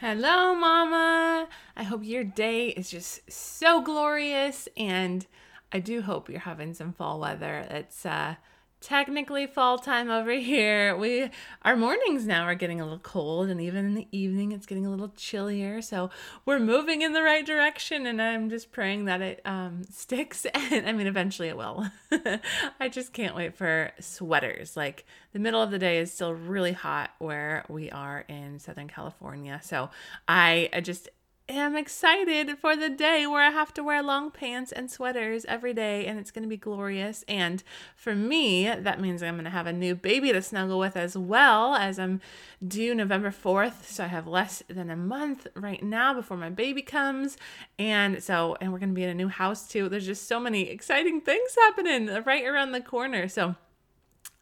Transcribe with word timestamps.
Hello, 0.00 0.54
Mama. 0.54 1.48
I 1.76 1.82
hope 1.82 2.04
your 2.04 2.22
day 2.22 2.68
is 2.68 2.88
just 2.88 3.28
so 3.28 3.80
glorious, 3.82 4.68
and 4.76 5.26
I 5.72 5.80
do 5.80 6.02
hope 6.02 6.30
you're 6.30 6.38
having 6.38 6.72
some 6.72 6.92
fall 6.92 7.18
weather. 7.18 7.66
It's 7.68 8.06
uh, 8.06 8.36
technically 8.80 9.46
fall 9.46 9.78
time 9.78 10.10
over 10.10 10.32
here. 10.32 10.96
We 10.96 11.30
our 11.62 11.76
mornings 11.76 12.26
now 12.26 12.42
are 12.44 12.54
getting 12.54 12.80
a 12.80 12.84
little 12.84 12.98
cold 13.00 13.48
and 13.48 13.60
even 13.60 13.84
in 13.84 13.94
the 13.94 14.06
evening 14.12 14.52
it's 14.52 14.66
getting 14.66 14.86
a 14.86 14.90
little 14.90 15.12
chillier. 15.16 15.82
So 15.82 16.10
we're 16.46 16.60
moving 16.60 17.02
in 17.02 17.12
the 17.12 17.22
right 17.22 17.44
direction 17.44 18.06
and 18.06 18.22
I'm 18.22 18.50
just 18.50 18.70
praying 18.72 19.06
that 19.06 19.20
it 19.20 19.40
um, 19.44 19.82
sticks 19.90 20.44
and 20.54 20.88
I 20.88 20.92
mean 20.92 21.06
eventually 21.06 21.48
it 21.48 21.56
will. 21.56 21.86
I 22.80 22.88
just 22.88 23.12
can't 23.12 23.34
wait 23.34 23.56
for 23.56 23.92
sweaters. 24.00 24.76
Like 24.76 25.04
the 25.32 25.38
middle 25.38 25.62
of 25.62 25.70
the 25.70 25.78
day 25.78 25.98
is 25.98 26.12
still 26.12 26.34
really 26.34 26.72
hot 26.72 27.10
where 27.18 27.64
we 27.68 27.90
are 27.90 28.24
in 28.28 28.58
Southern 28.58 28.88
California. 28.88 29.60
So 29.62 29.90
I, 30.26 30.70
I 30.72 30.80
just 30.80 31.08
am 31.48 31.76
excited 31.76 32.58
for 32.58 32.76
the 32.76 32.88
day 32.88 33.26
where 33.26 33.42
I 33.42 33.50
have 33.50 33.72
to 33.74 33.82
wear 33.82 34.02
long 34.02 34.30
pants 34.30 34.70
and 34.70 34.90
sweaters 34.90 35.44
every 35.46 35.72
day 35.72 36.06
and 36.06 36.18
it's 36.18 36.30
going 36.30 36.42
to 36.42 36.48
be 36.48 36.56
glorious. 36.56 37.24
And 37.26 37.62
for 37.96 38.14
me, 38.14 38.64
that 38.64 39.00
means 39.00 39.22
I'm 39.22 39.34
going 39.34 39.44
to 39.44 39.50
have 39.50 39.66
a 39.66 39.72
new 39.72 39.94
baby 39.94 40.32
to 40.32 40.42
snuggle 40.42 40.78
with 40.78 40.96
as 40.96 41.16
well 41.16 41.74
as 41.74 41.98
I'm 41.98 42.20
due 42.66 42.94
November 42.94 43.30
4th. 43.30 43.84
So 43.84 44.04
I 44.04 44.08
have 44.08 44.26
less 44.26 44.62
than 44.68 44.90
a 44.90 44.96
month 44.96 45.46
right 45.54 45.82
now 45.82 46.12
before 46.12 46.36
my 46.36 46.50
baby 46.50 46.82
comes. 46.82 47.36
And 47.78 48.22
so, 48.22 48.56
and 48.60 48.72
we're 48.72 48.78
going 48.78 48.90
to 48.90 48.94
be 48.94 49.04
in 49.04 49.10
a 49.10 49.14
new 49.14 49.28
house 49.28 49.68
too. 49.68 49.88
There's 49.88 50.06
just 50.06 50.28
so 50.28 50.38
many 50.38 50.68
exciting 50.68 51.20
things 51.20 51.56
happening 51.56 52.08
right 52.24 52.44
around 52.44 52.72
the 52.72 52.80
corner. 52.80 53.28
So, 53.28 53.56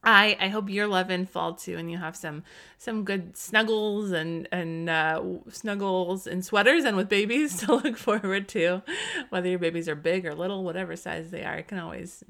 I, 0.03 0.37
I 0.41 0.49
hope 0.49 0.71
you're 0.71 0.87
loving 0.87 1.27
fall 1.27 1.55
too 1.55 1.77
and 1.79 1.91
you 1.91 1.99
have 1.99 2.17
some 2.17 2.45
some 2.79 3.05
good 3.05 3.37
snuggles 3.37 4.13
and 4.13 4.49
and 4.53 4.89
uh, 4.89 5.21
snuggles 5.49 6.27
and 6.27 6.45
sweaters 6.45 6.85
and 6.85 6.97
with 6.97 7.09
babies 7.09 7.57
to 7.61 7.75
look 7.75 7.97
forward 7.97 8.49
to 8.51 8.83
whether 9.31 9.49
your 9.49 9.59
babies 9.59 9.89
are 9.89 9.97
big 9.97 10.25
or 10.25 10.35
little 10.35 10.63
whatever 10.63 10.95
size 10.95 11.31
they 11.31 11.45
are 11.45 11.59
you 11.59 11.65
can 11.65 11.79
always 11.79 12.23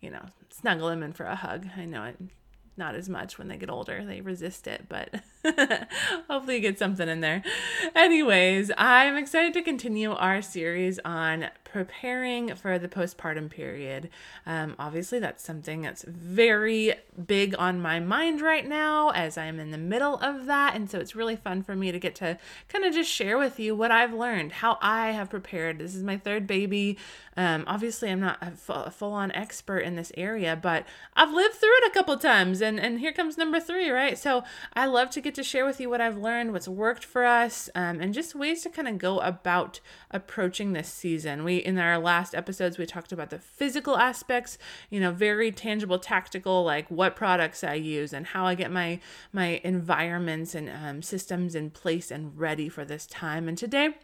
you 0.00 0.10
know 0.10 0.24
snuggle 0.50 0.88
them 0.88 1.02
in 1.02 1.12
for 1.12 1.26
a 1.26 1.34
hug 1.34 1.66
I 1.76 1.86
know 1.86 2.04
it 2.04 2.16
not 2.76 2.94
as 2.94 3.08
much 3.08 3.38
when 3.38 3.48
they 3.48 3.56
get 3.56 3.70
older. 3.70 4.04
They 4.04 4.20
resist 4.20 4.66
it, 4.66 4.86
but 4.88 5.14
hopefully 6.28 6.56
you 6.56 6.60
get 6.60 6.78
something 6.78 7.08
in 7.08 7.20
there. 7.20 7.42
Anyways, 7.94 8.70
I'm 8.76 9.16
excited 9.16 9.52
to 9.54 9.62
continue 9.62 10.12
our 10.12 10.40
series 10.40 10.98
on 11.04 11.50
preparing 11.74 12.54
for 12.54 12.78
the 12.78 12.86
postpartum 12.86 13.50
period. 13.50 14.08
Um, 14.46 14.76
obviously, 14.78 15.18
that's 15.18 15.42
something 15.42 15.82
that's 15.82 16.04
very 16.04 16.94
big 17.26 17.52
on 17.58 17.80
my 17.80 17.98
mind 17.98 18.40
right 18.40 18.64
now 18.64 19.10
as 19.10 19.36
I'm 19.36 19.58
in 19.58 19.72
the 19.72 19.78
middle 19.78 20.14
of 20.18 20.46
that. 20.46 20.76
And 20.76 20.88
so 20.88 21.00
it's 21.00 21.16
really 21.16 21.34
fun 21.34 21.64
for 21.64 21.74
me 21.74 21.90
to 21.90 21.98
get 21.98 22.14
to 22.16 22.38
kind 22.68 22.84
of 22.84 22.94
just 22.94 23.10
share 23.10 23.36
with 23.36 23.58
you 23.58 23.74
what 23.74 23.90
I've 23.90 24.14
learned, 24.14 24.52
how 24.52 24.78
I 24.80 25.10
have 25.10 25.30
prepared. 25.30 25.80
This 25.80 25.96
is 25.96 26.04
my 26.04 26.16
third 26.16 26.46
baby. 26.46 26.96
Um, 27.36 27.64
obviously, 27.66 28.08
I'm 28.08 28.20
not 28.20 28.38
a 28.40 28.90
full 28.92 29.12
on 29.12 29.32
expert 29.32 29.80
in 29.80 29.96
this 29.96 30.12
area, 30.16 30.54
but 30.54 30.86
I've 31.14 31.32
lived 31.32 31.56
through 31.56 31.76
it 31.78 31.90
a 31.90 31.94
couple 31.94 32.16
times. 32.18 32.62
And, 32.62 32.78
and 32.78 33.00
here 33.00 33.12
comes 33.12 33.36
number 33.36 33.58
three, 33.58 33.90
right? 33.90 34.16
So 34.16 34.44
I 34.74 34.86
love 34.86 35.10
to 35.10 35.20
get 35.20 35.33
to 35.34 35.42
share 35.42 35.64
with 35.64 35.80
you 35.80 35.90
what 35.90 36.00
I've 36.00 36.16
learned, 36.16 36.52
what's 36.52 36.68
worked 36.68 37.04
for 37.04 37.24
us, 37.24 37.68
um, 37.74 38.00
and 38.00 38.14
just 38.14 38.34
ways 38.34 38.62
to 38.62 38.70
kind 38.70 38.88
of 38.88 38.98
go 38.98 39.18
about 39.20 39.80
approaching 40.10 40.72
this 40.72 40.88
season. 40.88 41.44
We 41.44 41.56
in 41.56 41.78
our 41.78 41.98
last 41.98 42.34
episodes 42.34 42.78
we 42.78 42.86
talked 42.86 43.12
about 43.12 43.30
the 43.30 43.38
physical 43.38 43.96
aspects, 43.96 44.58
you 44.90 45.00
know, 45.00 45.12
very 45.12 45.52
tangible, 45.52 45.98
tactical, 45.98 46.64
like 46.64 46.90
what 46.90 47.16
products 47.16 47.62
I 47.64 47.74
use 47.74 48.12
and 48.12 48.26
how 48.26 48.46
I 48.46 48.54
get 48.54 48.70
my 48.70 49.00
my 49.32 49.60
environments 49.64 50.54
and 50.54 50.70
um, 50.70 51.02
systems 51.02 51.54
in 51.54 51.70
place 51.70 52.10
and 52.10 52.38
ready 52.38 52.68
for 52.68 52.84
this 52.84 53.06
time. 53.06 53.48
And 53.48 53.58
today 53.58 53.94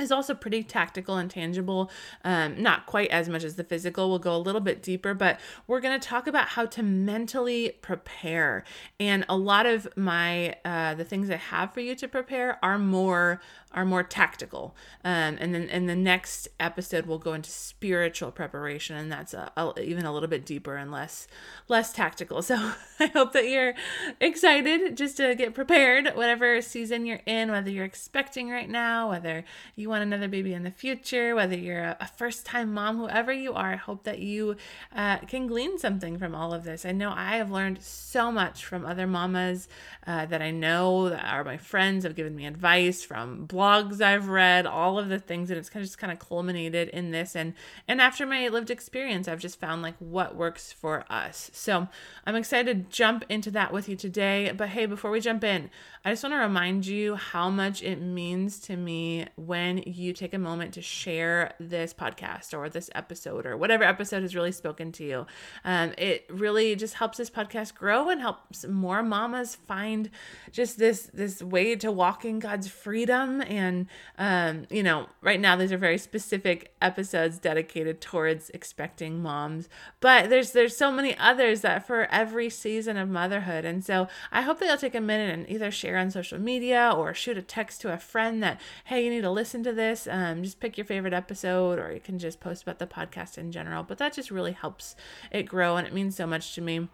is 0.00 0.12
also 0.12 0.34
pretty 0.34 0.62
tactical 0.62 1.16
and 1.16 1.30
tangible. 1.30 1.90
Um, 2.24 2.60
not 2.62 2.86
quite 2.86 3.10
as 3.10 3.28
much 3.28 3.44
as 3.44 3.56
the 3.56 3.64
physical. 3.64 4.08
We'll 4.08 4.18
go 4.18 4.34
a 4.34 4.38
little 4.38 4.60
bit 4.60 4.82
deeper, 4.82 5.14
but 5.14 5.40
we're 5.66 5.80
going 5.80 5.98
to 5.98 6.08
talk 6.08 6.26
about 6.26 6.48
how 6.48 6.66
to 6.66 6.82
mentally 6.82 7.78
prepare. 7.82 8.64
And 8.98 9.24
a 9.28 9.36
lot 9.36 9.66
of 9.66 9.88
my 9.96 10.54
uh, 10.64 10.94
the 10.94 11.04
things 11.04 11.30
I 11.30 11.36
have 11.36 11.72
for 11.72 11.80
you 11.80 11.94
to 11.96 12.08
prepare 12.08 12.58
are 12.62 12.78
more 12.78 13.40
are 13.72 13.84
more 13.84 14.02
tactical. 14.02 14.74
Um, 15.04 15.36
and 15.40 15.54
then 15.54 15.68
in 15.68 15.86
the 15.86 15.94
next 15.94 16.48
episode, 16.58 17.06
we'll 17.06 17.18
go 17.18 17.34
into 17.34 17.50
spiritual 17.50 18.32
preparation, 18.32 18.96
and 18.96 19.12
that's 19.12 19.32
a, 19.32 19.52
a, 19.56 19.80
even 19.80 20.04
a 20.04 20.12
little 20.12 20.28
bit 20.28 20.44
deeper 20.44 20.76
and 20.76 20.90
less 20.90 21.28
less 21.68 21.92
tactical. 21.92 22.42
So 22.42 22.56
I 23.00 23.06
hope 23.06 23.32
that 23.32 23.48
you're 23.48 23.74
excited 24.20 24.96
just 24.96 25.16
to 25.18 25.34
get 25.34 25.54
prepared, 25.54 26.08
whatever 26.14 26.60
season 26.60 27.06
you're 27.06 27.20
in, 27.26 27.50
whether 27.50 27.70
you're 27.70 27.84
expecting 27.84 28.50
right 28.50 28.68
now, 28.68 29.10
whether 29.10 29.44
you 29.76 29.88
want 29.90 30.02
another 30.02 30.28
baby 30.28 30.54
in 30.54 30.62
the 30.62 30.70
future, 30.70 31.34
whether 31.34 31.56
you're 31.56 31.96
a, 32.00 32.10
first 32.16 32.46
time 32.46 32.72
mom, 32.72 32.98
whoever 32.98 33.32
you 33.32 33.54
are. 33.54 33.72
I 33.72 33.76
hope 33.76 34.04
that 34.04 34.18
you 34.20 34.56
uh, 34.94 35.18
can 35.18 35.46
glean 35.46 35.78
something 35.78 36.18
from 36.18 36.34
all 36.34 36.54
of 36.54 36.64
this. 36.64 36.84
I 36.84 36.92
know 36.92 37.12
I 37.14 37.36
have 37.36 37.50
learned 37.50 37.82
so 37.82 38.32
much 38.32 38.64
from 38.64 38.86
other 38.86 39.06
mamas 39.06 39.68
uh, 40.06 40.26
that 40.26 40.42
I 40.42 40.50
know 40.50 41.08
that 41.08 41.24
are 41.24 41.44
my 41.44 41.56
friends 41.56 42.04
have 42.04 42.16
given 42.16 42.34
me 42.34 42.46
advice 42.46 43.02
from 43.02 43.46
blogs 43.46 44.00
I've 44.00 44.28
read, 44.28 44.66
all 44.66 44.98
of 44.98 45.08
the 45.08 45.18
things, 45.18 45.50
and 45.50 45.58
it's 45.58 45.70
kind 45.70 45.82
of 45.82 45.88
just 45.88 45.98
kind 45.98 46.12
of 46.12 46.18
culminated 46.18 46.88
in 46.88 47.10
this. 47.10 47.36
And 47.36 47.54
and 47.86 48.00
after 48.00 48.26
my 48.26 48.48
lived 48.48 48.70
experience, 48.70 49.28
I've 49.28 49.40
just 49.40 49.60
found 49.60 49.82
like 49.82 49.96
what 49.98 50.36
works 50.36 50.72
for 50.72 51.04
us. 51.10 51.50
So 51.52 51.88
I'm 52.26 52.36
excited 52.36 52.90
to 52.90 52.90
jump 52.90 53.24
into 53.28 53.50
that 53.52 53.72
with 53.72 53.88
you 53.88 53.96
today. 53.96 54.52
But 54.56 54.70
hey, 54.70 54.86
before 54.86 55.10
we 55.10 55.20
jump 55.20 55.44
in, 55.44 55.70
I 56.04 56.10
just 56.10 56.22
want 56.22 56.32
to 56.32 56.38
remind 56.38 56.86
you 56.86 57.16
how 57.16 57.50
much 57.50 57.82
it 57.82 58.00
means 58.00 58.58
to 58.60 58.76
me 58.76 59.26
when 59.36 59.79
you 59.86 60.14
take 60.14 60.32
a 60.32 60.38
moment 60.38 60.74
to 60.74 60.82
share 60.82 61.52
this 61.60 61.92
podcast 61.92 62.56
or 62.56 62.68
this 62.68 62.88
episode 62.94 63.44
or 63.44 63.56
whatever 63.56 63.84
episode 63.84 64.22
has 64.22 64.34
really 64.34 64.52
spoken 64.52 64.90
to 64.92 65.04
you. 65.04 65.26
Um, 65.64 65.92
it 65.98 66.24
really 66.30 66.74
just 66.74 66.94
helps 66.94 67.18
this 67.18 67.28
podcast 67.28 67.74
grow 67.74 68.08
and 68.08 68.20
helps 68.20 68.66
more 68.66 69.02
mamas 69.02 69.54
find 69.54 70.10
just 70.50 70.78
this 70.78 71.10
this 71.12 71.42
way 71.42 71.76
to 71.76 71.92
walk 71.92 72.24
in 72.24 72.38
God's 72.38 72.68
freedom. 72.68 73.42
And 73.42 73.86
um, 74.16 74.66
you 74.70 74.82
know, 74.82 75.08
right 75.20 75.40
now 75.40 75.56
these 75.56 75.72
are 75.72 75.78
very 75.78 75.98
specific 75.98 76.74
episodes 76.80 77.38
dedicated 77.38 78.00
towards 78.00 78.48
expecting 78.50 79.20
moms, 79.20 79.68
but 80.00 80.30
there's 80.30 80.52
there's 80.52 80.76
so 80.76 80.90
many 80.90 81.16
others 81.18 81.60
that 81.60 81.86
for 81.86 82.06
every 82.06 82.48
season 82.48 82.96
of 82.96 83.08
motherhood. 83.08 83.66
And 83.66 83.84
so 83.84 84.08
I 84.32 84.40
hope 84.40 84.60
that 84.60 84.66
you'll 84.66 84.78
take 84.78 84.94
a 84.94 85.00
minute 85.00 85.30
and 85.32 85.46
either 85.50 85.70
share 85.70 85.90
share 85.90 85.98
on 85.98 86.10
social 86.10 86.38
media 86.38 86.92
or 86.96 87.12
shoot 87.12 87.36
a 87.36 87.42
text 87.42 87.80
to 87.80 87.92
a 87.92 87.98
friend 87.98 88.42
that, 88.42 88.60
hey, 88.84 89.04
you 89.04 89.10
need 89.10 89.22
to 89.22 89.30
listen 89.30 89.59
to 89.64 89.72
this. 89.72 90.08
Um, 90.10 90.42
just 90.42 90.60
pick 90.60 90.76
your 90.76 90.84
favorite 90.84 91.12
episode, 91.12 91.78
or 91.78 91.92
you 91.92 92.00
can 92.00 92.18
just 92.18 92.40
post 92.40 92.62
about 92.62 92.78
the 92.78 92.86
podcast 92.86 93.38
in 93.38 93.52
general. 93.52 93.82
But 93.82 93.98
that 93.98 94.12
just 94.12 94.30
really 94.30 94.52
helps 94.52 94.96
it 95.30 95.44
grow, 95.44 95.76
and 95.76 95.86
it 95.86 95.92
means 95.92 96.16
so 96.16 96.26
much 96.26 96.54
to 96.54 96.60
me. 96.60 96.88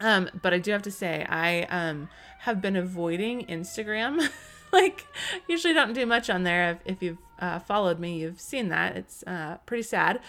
Um, 0.00 0.28
but 0.42 0.52
I 0.52 0.58
do 0.58 0.72
have 0.72 0.82
to 0.82 0.90
say, 0.90 1.24
I 1.28 1.62
um, 1.62 2.08
have 2.40 2.60
been 2.60 2.76
avoiding 2.76 3.46
Instagram. 3.46 4.28
like, 4.72 5.06
usually 5.48 5.74
don't 5.74 5.92
do 5.92 6.06
much 6.06 6.28
on 6.28 6.42
there. 6.42 6.72
If, 6.72 6.96
if 6.96 7.02
you've 7.02 7.18
uh, 7.38 7.60
followed 7.60 8.00
me, 8.00 8.18
you've 8.18 8.40
seen 8.40 8.68
that. 8.70 8.96
It's 8.96 9.22
uh, 9.26 9.58
pretty 9.66 9.84
sad 9.84 10.20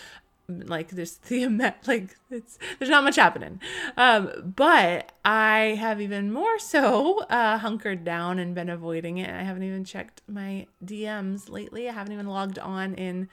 like 0.50 0.90
there's 0.90 1.18
the 1.18 1.46
like 1.88 2.16
it's 2.30 2.60
there's 2.78 2.90
not 2.90 3.04
much 3.04 3.16
happening 3.16 3.60
um 3.98 4.54
but 4.56 5.12
i 5.24 5.78
have 5.80 6.02
even 6.02 6.32
more 6.32 6.60
so 6.60 7.20
uh 7.30 7.58
hunkered 7.58 8.04
down 8.04 8.40
and 8.40 8.54
been 8.54 8.70
avoiding 8.70 9.18
it 9.18 9.30
i 9.30 9.42
haven't 9.44 9.64
even 9.64 9.84
checked 9.84 10.22
my 10.28 10.66
dms 10.84 11.50
lately 11.50 11.88
i 11.88 11.94
haven't 11.94 12.14
even 12.14 12.28
logged 12.28 12.60
on 12.60 12.94
in 12.96 13.30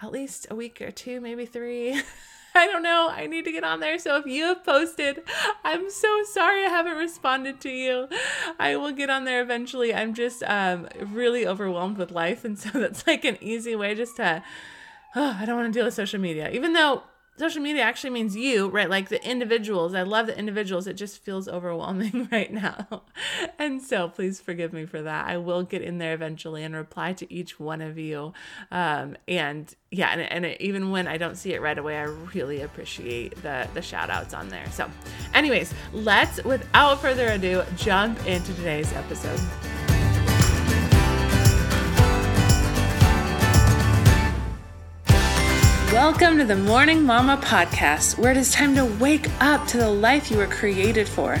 at 0.00 0.12
least 0.12 0.46
a 0.50 0.54
week 0.54 0.80
or 0.80 0.90
two 0.90 1.20
maybe 1.20 1.44
three 1.44 2.00
I 2.56 2.68
don't 2.68 2.84
know. 2.84 3.08
I 3.10 3.26
need 3.26 3.44
to 3.46 3.52
get 3.52 3.64
on 3.64 3.80
there. 3.80 3.98
So 3.98 4.16
if 4.16 4.26
you 4.26 4.44
have 4.44 4.62
posted, 4.62 5.24
I'm 5.64 5.90
so 5.90 6.22
sorry 6.22 6.64
I 6.64 6.68
haven't 6.68 6.96
responded 6.96 7.60
to 7.62 7.68
you. 7.68 8.06
I 8.60 8.76
will 8.76 8.92
get 8.92 9.10
on 9.10 9.24
there 9.24 9.42
eventually. 9.42 9.92
I'm 9.92 10.14
just 10.14 10.44
um, 10.44 10.86
really 11.00 11.48
overwhelmed 11.48 11.98
with 11.98 12.12
life. 12.12 12.44
And 12.44 12.56
so 12.56 12.68
that's 12.74 13.08
like 13.08 13.24
an 13.24 13.38
easy 13.40 13.74
way 13.74 13.96
just 13.96 14.16
to 14.16 14.44
oh, 15.16 15.36
I 15.40 15.44
don't 15.44 15.56
want 15.56 15.72
to 15.72 15.78
deal 15.78 15.84
with 15.84 15.94
social 15.94 16.20
media. 16.20 16.50
Even 16.50 16.72
though 16.72 17.02
social 17.36 17.60
media 17.60 17.82
actually 17.82 18.10
means 18.10 18.36
you, 18.36 18.68
right? 18.68 18.88
Like 18.88 19.08
the 19.08 19.24
individuals. 19.28 19.94
I 19.94 20.02
love 20.02 20.26
the 20.26 20.38
individuals. 20.38 20.86
It 20.86 20.94
just 20.94 21.22
feels 21.22 21.48
overwhelming 21.48 22.28
right 22.32 22.52
now. 22.52 23.02
And 23.58 23.82
so 23.82 24.08
please 24.08 24.40
forgive 24.40 24.72
me 24.72 24.86
for 24.86 25.02
that. 25.02 25.26
I 25.26 25.38
will 25.38 25.62
get 25.62 25.82
in 25.82 25.98
there 25.98 26.14
eventually 26.14 26.62
and 26.62 26.74
reply 26.74 27.12
to 27.14 27.32
each 27.32 27.58
one 27.58 27.80
of 27.80 27.98
you. 27.98 28.32
Um, 28.70 29.16
and 29.26 29.74
yeah, 29.90 30.10
and, 30.10 30.20
and 30.20 30.44
it, 30.44 30.60
even 30.60 30.90
when 30.90 31.08
I 31.08 31.16
don't 31.16 31.36
see 31.36 31.54
it 31.54 31.60
right 31.60 31.78
away, 31.78 31.96
I 31.96 32.04
really 32.34 32.62
appreciate 32.62 33.40
the, 33.42 33.68
the 33.74 33.82
shout 33.82 34.10
outs 34.10 34.34
on 34.34 34.48
there. 34.48 34.70
So, 34.70 34.90
anyways, 35.34 35.72
let's, 35.92 36.42
without 36.44 37.00
further 37.00 37.28
ado, 37.28 37.62
jump 37.76 38.24
into 38.26 38.54
today's 38.54 38.92
episode. 38.92 39.40
Welcome 45.94 46.38
to 46.38 46.44
the 46.44 46.56
Morning 46.56 47.04
Mama 47.04 47.36
podcast, 47.40 48.18
where 48.18 48.32
it 48.32 48.36
is 48.36 48.50
time 48.50 48.74
to 48.74 48.84
wake 48.84 49.30
up 49.40 49.64
to 49.68 49.76
the 49.76 49.88
life 49.88 50.28
you 50.28 50.38
were 50.38 50.48
created 50.48 51.08
for 51.08 51.40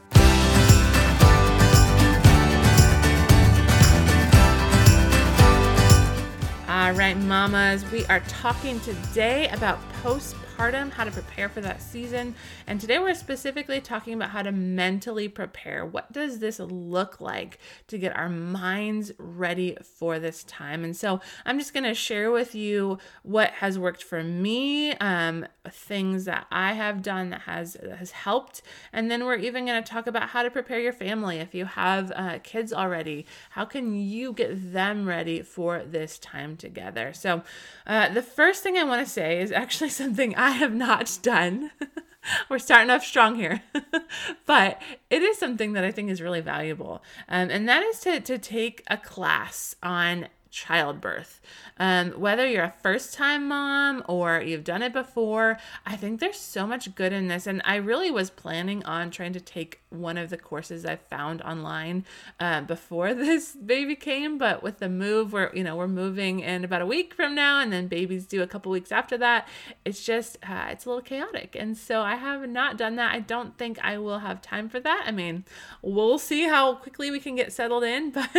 All 6.91 6.97
right, 6.97 7.15
mamas, 7.15 7.89
we 7.89 8.05
are 8.07 8.19
talking 8.27 8.77
today 8.81 9.47
about 9.47 9.79
postpartum, 10.03 10.35
how 10.61 11.03
to 11.03 11.09
prepare 11.09 11.49
for 11.49 11.59
that 11.59 11.81
season. 11.81 12.35
And 12.67 12.79
today 12.79 12.99
we're 12.99 13.15
specifically 13.15 13.81
talking 13.81 14.13
about 14.13 14.29
how 14.29 14.43
to 14.43 14.51
mentally 14.51 15.27
prepare. 15.27 15.83
What 15.83 16.11
does 16.11 16.37
this 16.37 16.59
look 16.59 17.19
like 17.19 17.57
to 17.87 17.97
get 17.97 18.15
our 18.15 18.29
minds 18.29 19.11
ready 19.17 19.75
for 19.81 20.19
this 20.19 20.43
time? 20.43 20.83
And 20.83 20.95
so 20.95 21.19
I'm 21.47 21.57
just 21.57 21.73
going 21.73 21.85
to 21.85 21.95
share 21.95 22.29
with 22.29 22.53
you 22.53 22.99
what 23.23 23.49
has 23.53 23.79
worked 23.79 24.03
for 24.03 24.21
me, 24.21 24.91
um, 24.97 25.47
things 25.67 26.25
that 26.25 26.45
I 26.51 26.73
have 26.73 27.01
done 27.01 27.31
that 27.31 27.41
has 27.41 27.77
has 27.97 28.11
helped, 28.11 28.61
and 28.91 29.11
then 29.11 29.25
we're 29.25 29.35
even 29.35 29.65
going 29.65 29.81
to 29.81 29.89
talk 29.89 30.07
about 30.07 30.29
how 30.29 30.43
to 30.43 30.49
prepare 30.49 30.79
your 30.79 30.93
family. 30.93 31.37
If 31.37 31.53
you 31.53 31.65
have 31.65 32.11
uh, 32.15 32.39
kids 32.43 32.73
already, 32.73 33.25
how 33.51 33.65
can 33.65 33.95
you 33.95 34.33
get 34.33 34.73
them 34.73 35.07
ready 35.07 35.41
for 35.41 35.83
this 35.83 36.17
time 36.17 36.57
together? 36.57 37.13
So, 37.13 37.43
uh, 37.85 38.09
the 38.09 38.23
first 38.23 38.63
thing 38.63 38.77
I 38.77 38.83
want 38.83 39.05
to 39.05 39.11
say 39.11 39.41
is 39.41 39.51
actually 39.51 39.89
something 40.01 40.35
I 40.35 40.50
have 40.53 40.73
not 40.73 41.19
done. 41.21 41.71
We're 42.49 42.59
starting 42.59 42.91
off 42.91 43.03
strong 43.03 43.35
here, 43.35 43.63
but 44.45 44.79
it 45.09 45.23
is 45.23 45.39
something 45.39 45.73
that 45.73 45.83
I 45.83 45.91
think 45.91 46.11
is 46.11 46.21
really 46.21 46.41
valuable, 46.41 47.01
um, 47.27 47.49
and 47.49 47.67
that 47.67 47.81
is 47.81 47.99
to 48.01 48.19
to 48.19 48.37
take 48.37 48.83
a 48.87 48.97
class 48.97 49.75
on 49.81 50.27
childbirth. 50.51 51.41
Um, 51.77 52.11
whether 52.11 52.47
you're 52.47 52.65
a 52.65 52.73
first 52.83 53.13
time 53.13 53.47
mom 53.47 54.03
or 54.07 54.41
you've 54.41 54.63
done 54.63 54.83
it 54.83 54.93
before, 54.93 55.57
I 55.85 55.95
think 55.95 56.19
there's 56.19 56.39
so 56.39 56.67
much 56.67 56.93
good 56.93 57.13
in 57.13 57.27
this. 57.27 57.47
And 57.47 57.61
I 57.65 57.77
really 57.77 58.11
was 58.11 58.29
planning 58.29 58.83
on 58.85 59.09
trying 59.09 59.33
to 59.33 59.39
take 59.39 59.81
one 59.91 60.17
of 60.17 60.29
the 60.29 60.37
courses 60.37 60.85
I 60.85 60.95
found 60.95 61.41
online 61.41 62.05
uh, 62.39 62.61
before 62.61 63.13
this 63.13 63.55
baby 63.55 63.95
came, 63.95 64.37
but 64.37 64.63
with 64.63 64.79
the 64.79 64.89
move, 64.89 65.33
we're 65.33 65.51
you 65.53 65.63
know 65.63 65.75
we're 65.75 65.87
moving 65.87 66.39
in 66.39 66.63
about 66.63 66.81
a 66.81 66.85
week 66.85 67.13
from 67.13 67.35
now, 67.35 67.59
and 67.59 67.71
then 67.71 67.87
babies 67.87 68.25
do 68.25 68.41
a 68.41 68.47
couple 68.47 68.71
weeks 68.71 68.91
after 68.91 69.17
that. 69.17 69.47
It's 69.85 70.03
just 70.03 70.37
uh, 70.47 70.67
it's 70.69 70.85
a 70.85 70.89
little 70.89 71.03
chaotic, 71.03 71.55
and 71.59 71.77
so 71.77 72.01
I 72.01 72.15
have 72.15 72.47
not 72.49 72.77
done 72.77 72.95
that. 72.95 73.13
I 73.13 73.19
don't 73.19 73.57
think 73.57 73.79
I 73.83 73.97
will 73.97 74.19
have 74.19 74.41
time 74.41 74.69
for 74.69 74.79
that. 74.79 75.03
I 75.05 75.11
mean, 75.11 75.43
we'll 75.81 76.19
see 76.19 76.43
how 76.43 76.75
quickly 76.75 77.11
we 77.11 77.19
can 77.19 77.35
get 77.35 77.51
settled 77.53 77.83
in, 77.83 78.11
but 78.11 78.29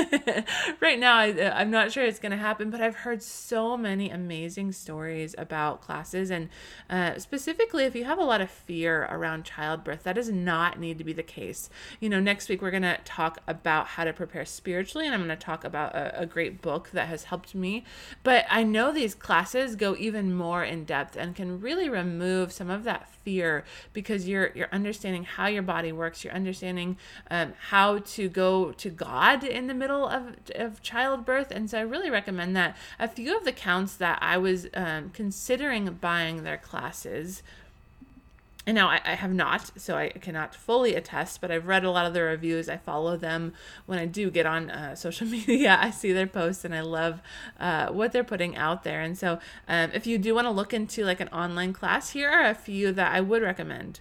right 0.81 0.99
now 0.99 1.17
I, 1.17 1.61
I'm 1.61 1.71
not 1.71 1.93
sure 1.93 2.02
it's 2.05 2.19
going 2.19 2.33
to 2.33 2.39
happen. 2.39 2.71
But 2.71 2.81
I've 2.81 2.97
heard 2.97 3.23
so 3.23 3.77
many 3.77 4.11
amazing 4.11 4.73
stories 4.73 5.35
about 5.39 5.81
classes. 5.81 6.31
And 6.31 6.49
uh, 6.91 7.19
specifically, 7.19 7.85
if 7.85 7.95
you 7.95 8.05
have 8.05 8.19
a 8.19 8.25
lot 8.25 8.41
of 8.41 8.51
fear 8.51 9.09
around 9.11 9.45
childbirth, 9.45 10.05
that 10.05 10.15
does 10.15 10.31
not 10.31 10.79
need 10.79 10.99
to 10.99 11.05
be 11.05 11.13
the 11.13 11.23
case. 11.23 11.71
You 12.01 12.09
know, 12.09 12.21
next 12.21 12.49
week 12.49 12.63
we're 12.63 12.71
going 12.71 12.83
to 12.83 12.99
talk 13.05 13.39
about 13.47 13.89
how 13.89 14.05
to 14.05 14.13
prepare 14.13 14.45
spiritually, 14.45 15.07
and 15.07 15.15
I'm 15.15 15.25
going 15.25 15.37
to 15.37 15.45
talk 15.45 15.65
about 15.65 15.95
a, 15.95 16.23
a 16.23 16.27
great 16.27 16.61
book 16.63 16.91
that 16.91 17.09
has 17.09 17.25
helped 17.25 17.55
me. 17.55 17.85
But 18.23 18.47
I 18.51 18.63
know 18.63 18.93
these 18.93 19.15
classes 19.15 19.77
go 19.77 19.97
even 19.99 20.35
more 20.35 20.65
in 20.65 20.85
depth 20.85 21.17
and 21.17 21.35
can 21.35 21.61
really 21.61 21.89
remove 21.89 22.53
some 22.53 22.71
of 22.71 22.85
that 22.85 23.09
fear 23.25 23.65
because 23.93 24.29
you're 24.29 24.51
you're 24.55 24.69
understanding 24.73 25.25
how 25.25 25.47
your 25.47 25.63
body 25.63 25.93
works 25.93 26.25
you're 26.25 26.33
understanding 26.33 26.97
um, 27.31 27.53
how 27.69 27.99
to 27.99 28.29
go 28.29 28.73
to 28.73 28.91
god 28.91 29.45
in 29.45 29.67
the 29.67 29.75
middle 29.75 30.07
of, 30.07 30.37
of 30.55 30.83
childbirth 30.83 31.51
and 31.51 31.71
so 31.71 31.79
i 31.79 31.83
really 31.93 32.11
recommend 32.11 32.57
that 32.57 32.77
a 32.99 33.07
few 33.07 33.37
of 33.37 33.45
the 33.45 33.53
counts 33.53 33.95
that 33.97 34.19
I 34.21 34.39
was 34.39 34.67
um, 34.75 35.11
considering 35.11 35.99
buying 36.01 36.43
their 36.43 36.57
classes. 36.57 37.43
And 38.67 38.77
now 38.77 38.89
I, 38.89 39.01
I, 39.05 39.15
have 39.15 39.33
not, 39.33 39.73
so 39.77 39.97
I 39.97 40.11
cannot 40.11 40.55
fully 40.55 40.95
attest, 40.95 41.41
but 41.41 41.51
I've 41.51 41.67
read 41.67 41.85
a 41.85 41.91
lot 41.91 42.07
of 42.07 42.15
their 42.15 42.27
reviews. 42.27 42.69
I 42.69 42.77
follow 42.77 43.17
them 43.17 43.55
when 43.87 43.99
I 43.99 44.07
do 44.07 44.31
get 44.31 44.47
on 44.47 44.71
uh, 44.71 44.95
social 45.07 45.27
media. 45.27 45.79
I 45.81 45.91
see 45.91 46.13
their 46.13 46.27
posts 46.27 46.65
and 46.65 46.75
I 46.75 46.81
love 46.81 47.21
uh, 47.61 47.89
what 47.89 48.13
they're 48.13 48.25
putting 48.25 48.57
out 48.57 48.85
there. 48.85 49.01
And 49.01 49.19
so, 49.19 49.39
um, 49.69 49.91
if 49.93 50.07
you 50.07 50.17
do 50.17 50.35
want 50.35 50.47
to 50.47 50.51
look 50.51 50.73
into 50.73 51.05
like 51.05 51.21
an 51.21 51.29
online 51.29 51.73
class, 51.73 52.11
here 52.11 52.31
are 52.31 52.47
a 52.47 52.55
few 52.55 52.93
that 52.93 53.13
I 53.13 53.21
would 53.21 53.43
recommend. 53.43 54.01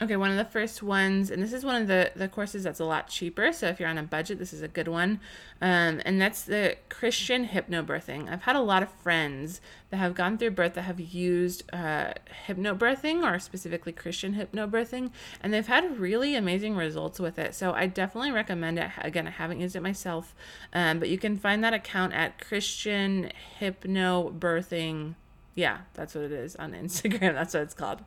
Okay, 0.00 0.14
one 0.14 0.30
of 0.30 0.36
the 0.36 0.44
first 0.44 0.80
ones, 0.80 1.28
and 1.28 1.42
this 1.42 1.52
is 1.52 1.64
one 1.64 1.82
of 1.82 1.88
the, 1.88 2.12
the 2.14 2.28
courses 2.28 2.62
that's 2.62 2.78
a 2.78 2.84
lot 2.84 3.08
cheaper. 3.08 3.52
So 3.52 3.66
if 3.66 3.80
you're 3.80 3.88
on 3.88 3.98
a 3.98 4.04
budget, 4.04 4.38
this 4.38 4.52
is 4.52 4.62
a 4.62 4.68
good 4.68 4.86
one. 4.86 5.18
Um, 5.60 6.00
and 6.04 6.20
that's 6.20 6.42
the 6.42 6.76
Christian 6.88 7.48
hypnobirthing. 7.48 8.30
I've 8.30 8.42
had 8.42 8.54
a 8.54 8.60
lot 8.60 8.84
of 8.84 8.92
friends 8.92 9.60
that 9.90 9.96
have 9.96 10.14
gone 10.14 10.38
through 10.38 10.52
birth 10.52 10.74
that 10.74 10.82
have 10.82 11.00
used 11.00 11.64
uh, 11.72 12.12
hypnobirthing 12.46 13.24
or 13.24 13.40
specifically 13.40 13.90
Christian 13.90 14.36
hypnobirthing, 14.36 15.10
and 15.42 15.52
they've 15.52 15.66
had 15.66 15.98
really 15.98 16.36
amazing 16.36 16.76
results 16.76 17.18
with 17.18 17.36
it. 17.36 17.56
So 17.56 17.72
I 17.72 17.86
definitely 17.86 18.30
recommend 18.30 18.78
it. 18.78 18.90
Again, 18.98 19.26
I 19.26 19.30
haven't 19.30 19.58
used 19.58 19.74
it 19.74 19.82
myself, 19.82 20.36
um, 20.72 21.00
but 21.00 21.08
you 21.08 21.18
can 21.18 21.36
find 21.36 21.64
that 21.64 21.74
account 21.74 22.12
at 22.12 22.38
Christian 22.38 23.32
Hypnobirthing 23.60 25.16
yeah, 25.58 25.78
that's 25.94 26.14
what 26.14 26.22
it 26.22 26.30
is 26.30 26.54
on 26.54 26.70
Instagram. 26.84 27.34
That's 27.34 27.52
what 27.52 27.64
it's 27.64 27.74
called. 27.74 28.00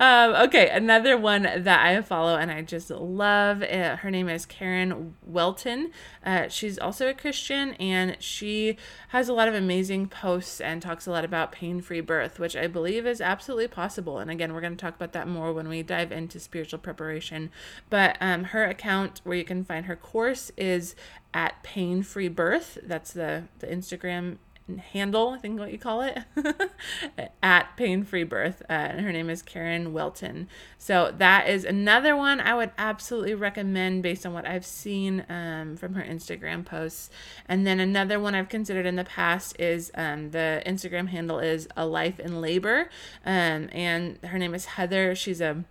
Um, 0.00 0.32
okay, 0.32 0.68
another 0.70 1.16
one 1.16 1.42
that 1.42 1.86
I 1.86 2.02
follow 2.02 2.34
and 2.34 2.50
I 2.50 2.62
just 2.62 2.90
love. 2.90 3.62
Uh, 3.62 3.94
her 3.94 4.10
name 4.10 4.28
is 4.28 4.44
Karen 4.44 5.14
Welton. 5.22 5.92
Uh, 6.26 6.48
she's 6.48 6.80
also 6.80 7.08
a 7.08 7.14
Christian 7.14 7.74
and 7.74 8.16
she 8.18 8.76
has 9.10 9.28
a 9.28 9.32
lot 9.32 9.46
of 9.46 9.54
amazing 9.54 10.08
posts 10.08 10.60
and 10.60 10.82
talks 10.82 11.06
a 11.06 11.12
lot 11.12 11.24
about 11.24 11.52
pain 11.52 11.80
free 11.80 12.00
birth, 12.00 12.40
which 12.40 12.56
I 12.56 12.66
believe 12.66 13.06
is 13.06 13.20
absolutely 13.20 13.68
possible. 13.68 14.18
And 14.18 14.28
again, 14.28 14.52
we're 14.52 14.60
going 14.60 14.76
to 14.76 14.84
talk 14.84 14.96
about 14.96 15.12
that 15.12 15.28
more 15.28 15.52
when 15.52 15.68
we 15.68 15.84
dive 15.84 16.10
into 16.10 16.40
spiritual 16.40 16.80
preparation. 16.80 17.52
But 17.88 18.16
um, 18.20 18.44
her 18.44 18.64
account, 18.64 19.20
where 19.22 19.36
you 19.36 19.44
can 19.44 19.62
find 19.62 19.86
her 19.86 19.94
course, 19.94 20.50
is 20.56 20.96
at 21.32 21.62
pain 21.62 22.02
free 22.02 22.26
birth. 22.26 22.78
That's 22.82 23.12
the, 23.12 23.44
the 23.60 23.68
Instagram 23.68 24.38
handle, 24.78 25.30
I 25.30 25.38
think 25.38 25.58
what 25.58 25.72
you 25.72 25.78
call 25.78 26.02
it, 26.02 26.18
at 27.42 27.76
Pain 27.76 28.04
Free 28.04 28.24
Birth. 28.24 28.62
Uh, 28.68 28.72
and 28.72 29.00
her 29.00 29.12
name 29.12 29.30
is 29.30 29.42
Karen 29.42 29.92
Welton. 29.92 30.48
So 30.78 31.12
that 31.18 31.48
is 31.48 31.64
another 31.64 32.16
one 32.16 32.40
I 32.40 32.54
would 32.54 32.72
absolutely 32.78 33.34
recommend 33.34 34.02
based 34.02 34.24
on 34.24 34.32
what 34.32 34.46
I've 34.46 34.66
seen 34.66 35.24
um, 35.28 35.76
from 35.76 35.94
her 35.94 36.02
Instagram 36.02 36.64
posts. 36.64 37.10
And 37.48 37.66
then 37.66 37.80
another 37.80 38.20
one 38.20 38.34
I've 38.34 38.48
considered 38.48 38.86
in 38.86 38.96
the 38.96 39.04
past 39.04 39.58
is 39.58 39.90
um, 39.94 40.30
the 40.30 40.62
Instagram 40.66 41.08
handle 41.08 41.38
is 41.38 41.68
A 41.76 41.86
Life 41.86 42.20
in 42.20 42.40
Labor. 42.40 42.88
Um, 43.24 43.68
and 43.72 44.18
her 44.24 44.38
name 44.38 44.54
is 44.54 44.64
Heather. 44.66 45.14
She's 45.14 45.40
a 45.40 45.64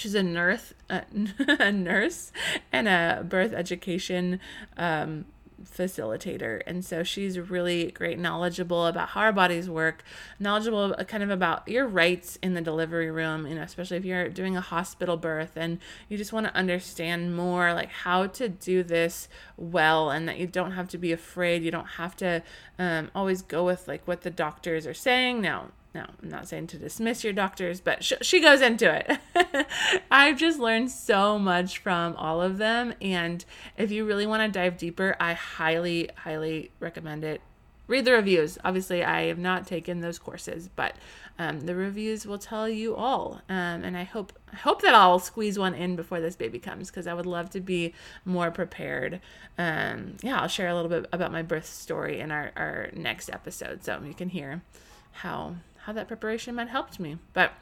she's 0.00 0.14
a 0.14 0.22
nurse, 0.22 0.72
uh, 0.88 1.02
a 1.38 1.70
nurse, 1.70 2.32
and 2.72 2.88
a 2.88 3.24
birth 3.28 3.52
education 3.52 4.40
um, 4.76 5.26
facilitator. 5.64 6.62
And 6.66 6.84
so 6.84 7.02
she's 7.02 7.38
really 7.38 7.90
great, 7.90 8.18
knowledgeable 8.18 8.86
about 8.86 9.10
how 9.10 9.20
our 9.22 9.32
bodies 9.32 9.68
work, 9.68 10.02
knowledgeable 10.38 10.94
kind 11.06 11.22
of 11.22 11.30
about 11.30 11.68
your 11.68 11.86
rights 11.86 12.38
in 12.42 12.54
the 12.54 12.60
delivery 12.60 13.10
room, 13.10 13.46
you 13.46 13.54
know, 13.54 13.62
especially 13.62 13.96
if 13.96 14.04
you're 14.04 14.28
doing 14.28 14.56
a 14.56 14.60
hospital 14.60 15.16
birth 15.16 15.52
and 15.56 15.78
you 16.08 16.16
just 16.16 16.32
want 16.32 16.46
to 16.46 16.54
understand 16.54 17.36
more 17.36 17.72
like 17.74 17.90
how 17.90 18.26
to 18.26 18.48
do 18.48 18.82
this 18.82 19.28
well 19.56 20.10
and 20.10 20.28
that 20.28 20.38
you 20.38 20.46
don't 20.46 20.72
have 20.72 20.88
to 20.88 20.98
be 20.98 21.12
afraid. 21.12 21.62
You 21.62 21.70
don't 21.70 21.84
have 21.84 22.16
to 22.16 22.42
um, 22.78 23.10
always 23.14 23.42
go 23.42 23.64
with 23.64 23.86
like 23.88 24.06
what 24.06 24.22
the 24.22 24.30
doctors 24.30 24.86
are 24.86 24.94
saying. 24.94 25.40
Now, 25.40 25.68
no, 25.94 26.06
I'm 26.22 26.28
not 26.28 26.48
saying 26.48 26.68
to 26.68 26.78
dismiss 26.78 27.24
your 27.24 27.32
doctors, 27.32 27.80
but 27.80 28.04
sh- 28.04 28.12
she 28.22 28.40
goes 28.40 28.60
into 28.60 28.92
it. 28.94 29.66
I've 30.10 30.38
just 30.38 30.60
learned 30.60 30.90
so 30.90 31.38
much 31.38 31.78
from 31.78 32.14
all 32.14 32.40
of 32.40 32.58
them. 32.58 32.94
And 33.00 33.44
if 33.76 33.90
you 33.90 34.04
really 34.04 34.26
want 34.26 34.42
to 34.42 34.58
dive 34.58 34.78
deeper, 34.78 35.16
I 35.18 35.32
highly, 35.32 36.08
highly 36.16 36.70
recommend 36.78 37.24
it. 37.24 37.40
Read 37.88 38.04
the 38.04 38.12
reviews. 38.12 38.56
Obviously, 38.64 39.02
I 39.02 39.22
have 39.22 39.38
not 39.38 39.66
taken 39.66 40.00
those 40.00 40.16
courses, 40.16 40.70
but 40.76 40.94
um, 41.40 41.62
the 41.62 41.74
reviews 41.74 42.24
will 42.24 42.38
tell 42.38 42.68
you 42.68 42.94
all. 42.94 43.40
Um, 43.48 43.82
and 43.82 43.96
I 43.96 44.04
hope 44.04 44.32
I 44.52 44.56
hope 44.56 44.82
that 44.82 44.94
I'll 44.94 45.18
squeeze 45.18 45.58
one 45.58 45.74
in 45.74 45.96
before 45.96 46.20
this 46.20 46.36
baby 46.36 46.60
comes 46.60 46.88
because 46.88 47.08
I 47.08 47.14
would 47.14 47.26
love 47.26 47.50
to 47.50 47.60
be 47.60 47.94
more 48.24 48.52
prepared. 48.52 49.20
Um, 49.58 50.18
yeah, 50.22 50.40
I'll 50.40 50.46
share 50.46 50.68
a 50.68 50.74
little 50.76 50.88
bit 50.88 51.06
about 51.12 51.32
my 51.32 51.42
birth 51.42 51.66
story 51.66 52.20
in 52.20 52.30
our, 52.30 52.52
our 52.54 52.90
next 52.92 53.28
episode 53.28 53.82
so 53.82 54.00
you 54.04 54.14
can 54.14 54.28
hear 54.28 54.62
how 55.10 55.56
how 55.90 55.94
that 55.94 56.06
preparation 56.06 56.54
might 56.54 56.68
helped 56.68 57.00
me. 57.00 57.18
But 57.32 57.52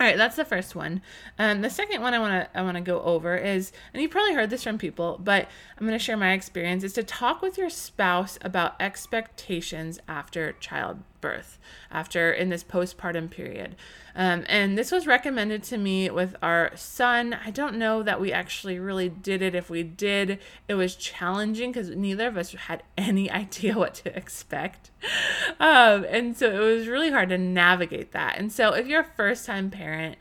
All 0.00 0.06
right, 0.06 0.16
that's 0.16 0.36
the 0.36 0.44
first 0.44 0.76
one. 0.76 1.02
Um, 1.40 1.60
the 1.60 1.70
second 1.70 2.02
one 2.02 2.14
I 2.14 2.20
want 2.20 2.52
to 2.52 2.56
I 2.58 2.62
want 2.62 2.76
to 2.76 2.80
go 2.80 3.02
over 3.02 3.36
is, 3.36 3.72
and 3.92 4.00
you 4.00 4.08
probably 4.08 4.32
heard 4.32 4.48
this 4.48 4.62
from 4.62 4.78
people, 4.78 5.18
but 5.20 5.48
I'm 5.76 5.84
going 5.84 5.98
to 5.98 6.04
share 6.04 6.16
my 6.16 6.34
experience. 6.34 6.84
Is 6.84 6.92
to 6.92 7.02
talk 7.02 7.42
with 7.42 7.58
your 7.58 7.68
spouse 7.68 8.38
about 8.42 8.80
expectations 8.80 9.98
after 10.06 10.52
childbirth, 11.20 11.58
after 11.90 12.32
in 12.32 12.48
this 12.48 12.64
postpartum 12.64 13.30
period. 13.30 13.76
Um, 14.14 14.44
and 14.48 14.76
this 14.76 14.90
was 14.90 15.06
recommended 15.06 15.62
to 15.64 15.78
me 15.78 16.10
with 16.10 16.34
our 16.42 16.72
son. 16.74 17.34
I 17.44 17.50
don't 17.50 17.76
know 17.76 18.02
that 18.02 18.20
we 18.20 18.32
actually 18.32 18.78
really 18.78 19.08
did 19.08 19.42
it. 19.42 19.54
If 19.54 19.70
we 19.70 19.84
did, 19.84 20.40
it 20.66 20.74
was 20.74 20.96
challenging 20.96 21.70
because 21.70 21.90
neither 21.90 22.26
of 22.26 22.36
us 22.36 22.52
had 22.52 22.82
any 22.98 23.30
idea 23.30 23.78
what 23.78 23.94
to 23.94 24.16
expect. 24.16 24.90
Um, 25.60 26.04
and 26.08 26.36
so 26.36 26.50
it 26.50 26.76
was 26.76 26.88
really 26.88 27.10
hard 27.10 27.28
to 27.28 27.38
navigate 27.38 28.12
that. 28.12 28.38
And 28.38 28.52
so 28.52 28.72
if 28.72 28.88
you're 28.88 29.02
a 29.02 29.10
first 29.16 29.46
time 29.46 29.70
parent, 29.70 30.16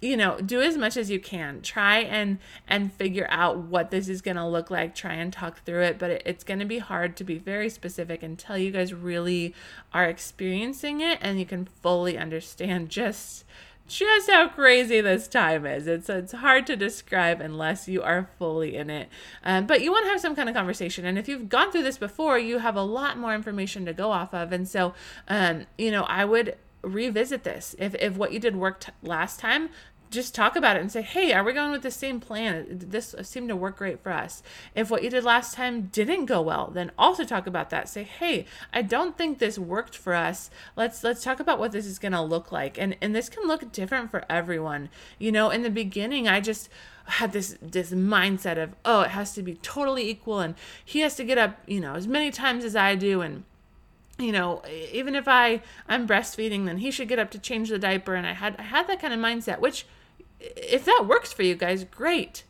you 0.00 0.16
know 0.16 0.38
do 0.40 0.60
as 0.60 0.76
much 0.76 0.96
as 0.96 1.10
you 1.10 1.18
can 1.18 1.60
try 1.62 1.98
and 1.98 2.38
and 2.68 2.92
figure 2.92 3.26
out 3.30 3.56
what 3.56 3.90
this 3.90 4.08
is 4.08 4.20
going 4.20 4.36
to 4.36 4.46
look 4.46 4.70
like 4.70 4.94
try 4.94 5.14
and 5.14 5.32
talk 5.32 5.64
through 5.64 5.82
it 5.82 5.98
but 5.98 6.10
it, 6.10 6.22
it's 6.26 6.44
going 6.44 6.58
to 6.58 6.66
be 6.66 6.78
hard 6.78 7.16
to 7.16 7.24
be 7.24 7.38
very 7.38 7.68
specific 7.68 8.22
until 8.22 8.58
you 8.58 8.70
guys 8.70 8.92
really 8.92 9.54
are 9.92 10.04
experiencing 10.04 11.00
it 11.00 11.18
and 11.22 11.38
you 11.38 11.46
can 11.46 11.68
fully 11.82 12.18
understand 12.18 12.88
just 12.90 13.44
just 13.88 14.30
how 14.30 14.48
crazy 14.48 15.00
this 15.00 15.28
time 15.28 15.64
is. 15.64 15.86
It's 15.86 16.08
it's 16.08 16.32
hard 16.32 16.66
to 16.66 16.76
describe 16.76 17.40
unless 17.40 17.88
you 17.88 18.02
are 18.02 18.28
fully 18.38 18.76
in 18.76 18.90
it. 18.90 19.08
Um, 19.44 19.66
but 19.66 19.80
you 19.80 19.92
want 19.92 20.06
to 20.06 20.10
have 20.10 20.20
some 20.20 20.34
kind 20.34 20.48
of 20.48 20.54
conversation, 20.54 21.04
and 21.04 21.18
if 21.18 21.28
you've 21.28 21.48
gone 21.48 21.70
through 21.70 21.84
this 21.84 21.98
before, 21.98 22.38
you 22.38 22.58
have 22.58 22.76
a 22.76 22.82
lot 22.82 23.18
more 23.18 23.34
information 23.34 23.86
to 23.86 23.92
go 23.92 24.10
off 24.10 24.34
of. 24.34 24.52
And 24.52 24.68
so, 24.68 24.94
um, 25.28 25.66
you 25.78 25.90
know, 25.90 26.02
I 26.04 26.24
would 26.24 26.56
revisit 26.86 27.44
this. 27.44 27.74
If, 27.78 27.94
if 27.96 28.16
what 28.16 28.32
you 28.32 28.38
did 28.38 28.56
worked 28.56 28.90
last 29.02 29.40
time, 29.40 29.70
just 30.10 30.34
talk 30.34 30.56
about 30.56 30.76
it 30.76 30.80
and 30.80 30.92
say, 30.92 31.02
hey, 31.02 31.32
are 31.32 31.42
we 31.42 31.52
going 31.52 31.72
with 31.72 31.82
the 31.82 31.90
same 31.90 32.20
plan? 32.20 32.64
This 32.68 33.14
seemed 33.22 33.48
to 33.48 33.56
work 33.56 33.78
great 33.78 34.00
for 34.00 34.12
us. 34.12 34.42
If 34.74 34.90
what 34.90 35.02
you 35.02 35.10
did 35.10 35.24
last 35.24 35.54
time 35.54 35.88
didn't 35.92 36.26
go 36.26 36.40
well, 36.40 36.70
then 36.72 36.92
also 36.96 37.24
talk 37.24 37.46
about 37.46 37.70
that. 37.70 37.88
Say, 37.88 38.04
hey, 38.04 38.46
I 38.72 38.82
don't 38.82 39.18
think 39.18 39.38
this 39.38 39.58
worked 39.58 39.96
for 39.96 40.14
us. 40.14 40.50
Let's 40.76 41.02
let's 41.02 41.24
talk 41.24 41.40
about 41.40 41.58
what 41.58 41.72
this 41.72 41.86
is 41.86 41.98
gonna 41.98 42.24
look 42.24 42.52
like. 42.52 42.78
And 42.78 42.96
and 43.02 43.14
this 43.14 43.28
can 43.28 43.48
look 43.48 43.72
different 43.72 44.10
for 44.10 44.24
everyone. 44.30 44.90
You 45.18 45.32
know, 45.32 45.50
in 45.50 45.62
the 45.62 45.70
beginning, 45.70 46.28
I 46.28 46.40
just 46.40 46.68
had 47.06 47.32
this 47.32 47.56
this 47.60 47.90
mindset 47.90 48.62
of, 48.62 48.76
oh, 48.84 49.02
it 49.02 49.10
has 49.10 49.32
to 49.34 49.42
be 49.42 49.54
totally 49.54 50.08
equal 50.08 50.40
and 50.40 50.54
he 50.84 51.00
has 51.00 51.16
to 51.16 51.24
get 51.24 51.38
up, 51.38 51.58
you 51.66 51.80
know, 51.80 51.94
as 51.94 52.06
many 52.06 52.30
times 52.30 52.64
as 52.64 52.76
I 52.76 52.94
do 52.94 53.20
and 53.22 53.44
you 54.18 54.32
know 54.32 54.62
even 54.92 55.14
if 55.14 55.28
i 55.28 55.60
i'm 55.88 56.06
breastfeeding 56.06 56.64
then 56.66 56.78
he 56.78 56.90
should 56.90 57.08
get 57.08 57.18
up 57.18 57.30
to 57.30 57.38
change 57.38 57.68
the 57.68 57.78
diaper. 57.78 58.14
And 58.14 58.26
i 58.26 58.32
had 58.32 58.56
i 58.58 58.62
had 58.62 58.86
that 58.88 59.00
kind 59.00 59.12
of 59.12 59.20
mindset 59.20 59.58
which 59.60 59.86
if 60.40 60.84
that 60.84 61.04
works 61.08 61.32
for 61.32 61.42
you 61.42 61.54
guys 61.54 61.84
great. 61.84 62.44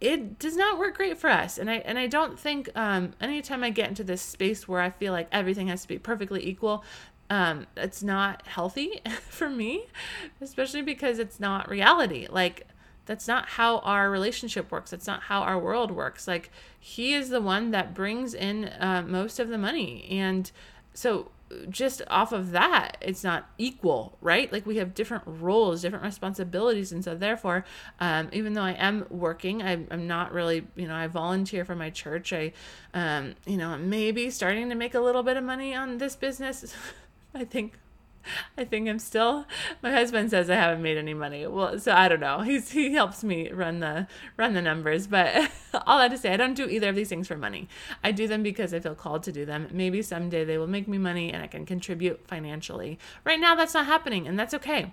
It 0.00 0.38
does 0.38 0.56
not 0.56 0.78
work 0.78 0.96
great 0.96 1.18
for 1.18 1.28
us. 1.28 1.58
And 1.58 1.68
i 1.70 1.76
and 1.76 1.98
i 1.98 2.06
don't 2.06 2.38
think 2.38 2.68
um 2.76 3.12
anytime 3.20 3.64
i 3.64 3.70
get 3.70 3.88
into 3.88 4.04
this 4.04 4.22
space 4.22 4.68
where 4.68 4.80
i 4.80 4.90
feel 4.90 5.12
like 5.12 5.28
everything 5.32 5.68
has 5.68 5.82
to 5.82 5.88
be 5.88 5.98
perfectly 5.98 6.46
equal 6.46 6.84
um 7.30 7.66
it's 7.76 8.02
not 8.02 8.46
healthy 8.46 9.00
for 9.28 9.50
me 9.50 9.86
especially 10.40 10.82
because 10.82 11.18
it's 11.18 11.40
not 11.40 11.68
reality. 11.68 12.26
Like 12.30 12.66
that's 13.08 13.26
not 13.26 13.48
how 13.48 13.78
our 13.78 14.10
relationship 14.10 14.70
works. 14.70 14.90
That's 14.90 15.06
not 15.06 15.22
how 15.22 15.40
our 15.40 15.58
world 15.58 15.90
works. 15.90 16.28
Like 16.28 16.50
he 16.78 17.14
is 17.14 17.30
the 17.30 17.40
one 17.40 17.70
that 17.70 17.94
brings 17.94 18.34
in 18.34 18.66
uh, 18.66 19.02
most 19.06 19.40
of 19.40 19.48
the 19.48 19.56
money. 19.56 20.06
And 20.10 20.52
so 20.98 21.30
just 21.70 22.02
off 22.08 22.32
of 22.32 22.50
that 22.50 22.98
it's 23.00 23.22
not 23.22 23.48
equal 23.56 24.18
right? 24.20 24.52
Like 24.52 24.66
we 24.66 24.76
have 24.78 24.94
different 24.94 25.22
roles 25.26 25.82
different 25.82 26.04
responsibilities 26.04 26.90
and 26.90 27.04
so 27.04 27.14
therefore 27.14 27.64
um, 28.00 28.28
even 28.32 28.52
though 28.52 28.62
i 28.62 28.72
am 28.72 29.06
working 29.08 29.62
I, 29.62 29.86
i'm 29.90 30.06
not 30.06 30.32
really 30.32 30.66
you 30.74 30.88
know 30.88 30.94
i 30.94 31.06
volunteer 31.06 31.64
for 31.64 31.76
my 31.76 31.90
church. 31.90 32.32
I 32.32 32.52
um, 32.92 33.34
you 33.46 33.56
know 33.56 33.78
maybe 33.78 34.28
starting 34.30 34.68
to 34.70 34.74
make 34.74 34.94
a 34.94 35.00
little 35.00 35.22
bit 35.22 35.36
of 35.36 35.44
money 35.44 35.74
on 35.74 35.98
this 35.98 36.16
business 36.16 36.74
i 37.34 37.44
think 37.44 37.74
I 38.56 38.64
think 38.64 38.88
I'm 38.88 38.98
still. 38.98 39.46
My 39.82 39.92
husband 39.92 40.30
says 40.30 40.50
I 40.50 40.54
haven't 40.54 40.82
made 40.82 40.96
any 40.96 41.14
money. 41.14 41.46
Well, 41.46 41.78
so 41.78 41.92
I 41.92 42.08
don't 42.08 42.20
know. 42.20 42.40
He's 42.40 42.70
he 42.70 42.92
helps 42.92 43.24
me 43.24 43.50
run 43.50 43.80
the 43.80 44.06
run 44.36 44.54
the 44.54 44.62
numbers, 44.62 45.06
but 45.06 45.50
all 45.86 45.98
that 45.98 46.10
to 46.10 46.18
say, 46.18 46.32
I 46.32 46.36
don't 46.36 46.54
do 46.54 46.66
either 46.68 46.88
of 46.88 46.96
these 46.96 47.08
things 47.08 47.28
for 47.28 47.36
money. 47.36 47.68
I 48.02 48.12
do 48.12 48.26
them 48.28 48.42
because 48.42 48.72
I 48.74 48.80
feel 48.80 48.94
called 48.94 49.22
to 49.24 49.32
do 49.32 49.44
them. 49.44 49.68
Maybe 49.72 50.02
someday 50.02 50.44
they 50.44 50.58
will 50.58 50.66
make 50.66 50.88
me 50.88 50.98
money 50.98 51.32
and 51.32 51.42
I 51.42 51.46
can 51.46 51.66
contribute 51.66 52.26
financially. 52.26 52.98
Right 53.24 53.40
now, 53.40 53.54
that's 53.54 53.74
not 53.74 53.86
happening, 53.86 54.26
and 54.26 54.38
that's 54.38 54.54
okay 54.54 54.92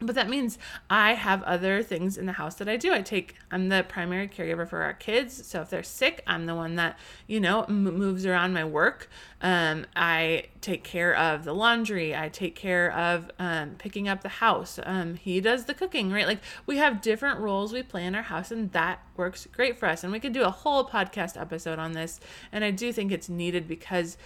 but 0.00 0.14
that 0.14 0.28
means 0.28 0.58
I 0.88 1.14
have 1.14 1.42
other 1.42 1.82
things 1.82 2.16
in 2.16 2.26
the 2.26 2.32
house 2.32 2.54
that 2.56 2.68
I 2.68 2.76
do. 2.76 2.92
I 2.92 3.02
take, 3.02 3.34
I'm 3.50 3.68
the 3.68 3.84
primary 3.88 4.28
caregiver 4.28 4.68
for 4.68 4.82
our 4.82 4.92
kids. 4.92 5.46
So 5.46 5.60
if 5.60 5.70
they're 5.70 5.82
sick, 5.82 6.22
I'm 6.26 6.46
the 6.46 6.54
one 6.54 6.76
that, 6.76 6.96
you 7.26 7.40
know, 7.40 7.64
m- 7.64 7.82
moves 7.82 8.24
around 8.24 8.52
my 8.52 8.64
work. 8.64 9.10
Um, 9.42 9.86
I 9.96 10.44
take 10.60 10.84
care 10.84 11.16
of 11.16 11.44
the 11.44 11.52
laundry. 11.52 12.14
I 12.14 12.28
take 12.28 12.54
care 12.54 12.92
of 12.92 13.30
um, 13.40 13.70
picking 13.78 14.08
up 14.08 14.22
the 14.22 14.28
house. 14.28 14.78
Um, 14.84 15.14
he 15.14 15.40
does 15.40 15.64
the 15.64 15.74
cooking, 15.74 16.12
right? 16.12 16.26
Like 16.26 16.40
we 16.64 16.76
have 16.76 17.00
different 17.00 17.40
roles 17.40 17.72
we 17.72 17.82
play 17.82 18.04
in 18.04 18.14
our 18.14 18.22
house, 18.22 18.50
and 18.52 18.70
that 18.72 19.00
works 19.16 19.46
great 19.52 19.78
for 19.78 19.86
us. 19.86 20.04
And 20.04 20.12
we 20.12 20.20
could 20.20 20.32
do 20.32 20.44
a 20.44 20.50
whole 20.50 20.88
podcast 20.88 21.40
episode 21.40 21.78
on 21.78 21.92
this. 21.92 22.20
And 22.52 22.64
I 22.64 22.70
do 22.70 22.92
think 22.92 23.10
it's 23.10 23.28
needed 23.28 23.66
because 23.66 24.16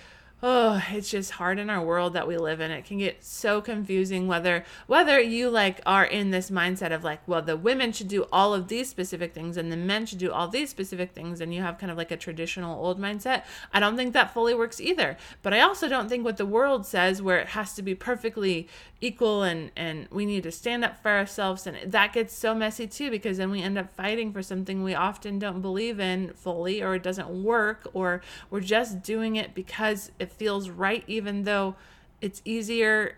oh 0.43 0.83
it's 0.91 1.11
just 1.11 1.33
hard 1.33 1.59
in 1.59 1.71
our 1.71 1.85
world 1.85 2.15
that 2.15 2.27
we 2.27 2.37
live 2.37 2.61
in. 2.61 2.71
It 2.71 2.85
can 2.85 2.99
get 2.99 3.23
so 3.23 3.61
confusing 3.61 4.27
whether 4.27 4.65
whether 4.87 5.21
you 5.21 5.49
like 5.49 5.81
are 5.87 6.05
in 6.05 6.31
this 6.31 6.51
mindset 6.51 6.93
of 6.93 7.05
like 7.05 7.27
well 7.29 7.43
the 7.43 7.57
women 7.57 7.93
should 7.93 8.09
do 8.09 8.27
all 8.33 8.53
of 8.53 8.69
these 8.69 8.89
specific 8.89 9.35
things 9.35 9.57
and 9.57 9.71
the 9.71 9.77
men 9.77 10.05
should 10.05 10.19
do 10.19 10.33
all 10.33 10.49
these 10.49 10.71
specific 10.71 11.13
things 11.13 11.41
and 11.41 11.55
you 11.55 11.63
have 11.63 11.79
kind 11.79 11.93
of 11.93 11.99
like 11.99 12.11
a 12.11 12.17
traditional 12.17 12.85
old 12.85 13.01
mindset 13.01 13.45
i 13.73 13.79
don't 13.79 13.97
think 13.97 14.13
that 14.13 14.35
fully 14.35 14.55
works 14.55 14.81
either. 14.81 15.17
But 15.43 15.55
i 15.55 15.61
also 15.61 15.89
don't 15.89 16.09
think 16.09 16.25
what 16.25 16.37
the 16.37 16.47
world 16.47 16.87
says 16.87 17.23
where 17.23 17.39
it 17.39 17.49
has 17.49 17.75
to 17.75 17.83
be 17.83 17.95
perfectly 17.95 18.69
equal 19.01 19.43
and 19.43 19.71
and 19.77 20.09
we 20.11 20.25
need 20.25 20.43
to 20.45 20.53
stand 20.53 20.85
up 20.85 21.01
for 21.03 21.11
ourselves 21.11 21.67
and 21.67 21.77
that 21.93 22.13
gets 22.13 22.35
so 22.35 22.55
messy 22.55 22.87
too 22.87 23.11
because 23.11 23.37
then 23.37 23.51
we 23.51 23.61
end 23.61 23.77
up 23.77 23.95
fighting 23.95 24.33
for 24.33 24.43
something 24.43 24.83
we 24.83 24.95
often 24.95 25.39
don't 25.39 25.61
believe 25.61 25.99
in 25.99 26.33
fully 26.35 26.83
or 26.83 26.95
it 26.95 27.03
doesn't 27.03 27.29
work 27.29 27.89
or 27.93 28.23
we're 28.49 28.61
just 28.61 29.03
doing 29.03 29.37
it 29.37 29.55
because 29.55 30.11
if 30.19 30.32
feels 30.33 30.69
right 30.69 31.05
even 31.07 31.45
though 31.45 31.77
it's 32.21 32.43
easier 32.45 33.17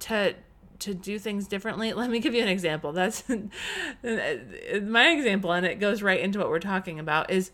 to 0.00 0.34
to 0.80 0.94
do 0.94 1.18
things 1.18 1.48
differently. 1.48 1.92
Let 1.94 2.10
me 2.10 2.20
give 2.20 2.34
you 2.34 2.42
an 2.42 2.48
example. 2.48 2.92
That's 2.92 3.24
my 4.02 5.08
example 5.10 5.52
and 5.52 5.66
it 5.66 5.80
goes 5.80 6.02
right 6.02 6.20
into 6.20 6.38
what 6.38 6.48
we're 6.48 6.60
talking 6.60 6.98
about 6.98 7.30
is 7.30 7.50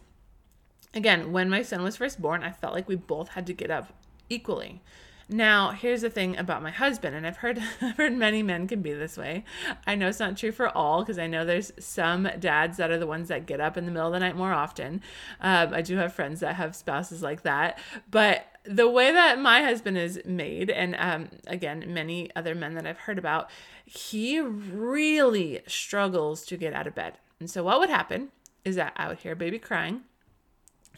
again, 0.94 1.32
when 1.32 1.50
my 1.50 1.62
son 1.62 1.82
was 1.82 1.96
first 1.96 2.20
born, 2.20 2.42
I 2.42 2.52
felt 2.52 2.72
like 2.72 2.88
we 2.88 2.96
both 2.96 3.30
had 3.30 3.46
to 3.46 3.52
get 3.52 3.70
up 3.70 3.92
equally. 4.28 4.80
Now, 5.28 5.70
here's 5.70 6.02
the 6.02 6.10
thing 6.10 6.36
about 6.36 6.62
my 6.62 6.70
husband, 6.70 7.16
and 7.16 7.26
I've 7.26 7.38
heard 7.38 7.58
I've 7.80 7.96
heard 7.96 8.12
many 8.12 8.42
men 8.42 8.68
can 8.68 8.82
be 8.82 8.92
this 8.92 9.16
way. 9.16 9.44
I 9.86 9.94
know 9.94 10.08
it's 10.08 10.20
not 10.20 10.36
true 10.36 10.52
for 10.52 10.68
all 10.68 11.00
because 11.00 11.18
I 11.18 11.26
know 11.26 11.44
there's 11.44 11.72
some 11.78 12.28
dads 12.38 12.76
that 12.76 12.90
are 12.90 12.98
the 12.98 13.06
ones 13.06 13.28
that 13.28 13.46
get 13.46 13.60
up 13.60 13.76
in 13.76 13.86
the 13.86 13.90
middle 13.90 14.08
of 14.08 14.12
the 14.12 14.20
night 14.20 14.36
more 14.36 14.52
often. 14.52 15.00
Um, 15.40 15.72
I 15.72 15.80
do 15.80 15.96
have 15.96 16.12
friends 16.12 16.40
that 16.40 16.56
have 16.56 16.76
spouses 16.76 17.22
like 17.22 17.42
that, 17.42 17.78
but 18.10 18.46
the 18.64 18.88
way 18.88 19.12
that 19.12 19.38
my 19.38 19.62
husband 19.62 19.98
is 19.98 20.20
made, 20.24 20.70
and 20.70 20.96
um, 20.98 21.28
again, 21.46 21.84
many 21.88 22.30
other 22.34 22.54
men 22.54 22.74
that 22.74 22.86
I've 22.86 23.00
heard 23.00 23.18
about, 23.18 23.50
he 23.84 24.40
really 24.40 25.60
struggles 25.66 26.44
to 26.46 26.56
get 26.56 26.72
out 26.72 26.86
of 26.86 26.94
bed. 26.94 27.18
And 27.38 27.50
so, 27.50 27.64
what 27.64 27.78
would 27.80 27.90
happen 27.90 28.28
is 28.64 28.76
that 28.76 28.94
I 28.96 29.08
would 29.08 29.18
hear 29.18 29.34
baby 29.34 29.58
crying, 29.58 30.02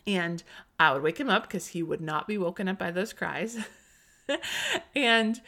and 0.06 0.42
I 0.78 0.92
would 0.92 1.02
wake 1.02 1.18
him 1.18 1.28
up 1.28 1.42
because 1.42 1.68
he 1.68 1.82
would 1.82 2.00
not 2.00 2.28
be 2.28 2.38
woken 2.38 2.68
up 2.68 2.78
by 2.78 2.90
those 2.90 3.12
cries. 3.12 3.58
and 4.94 5.40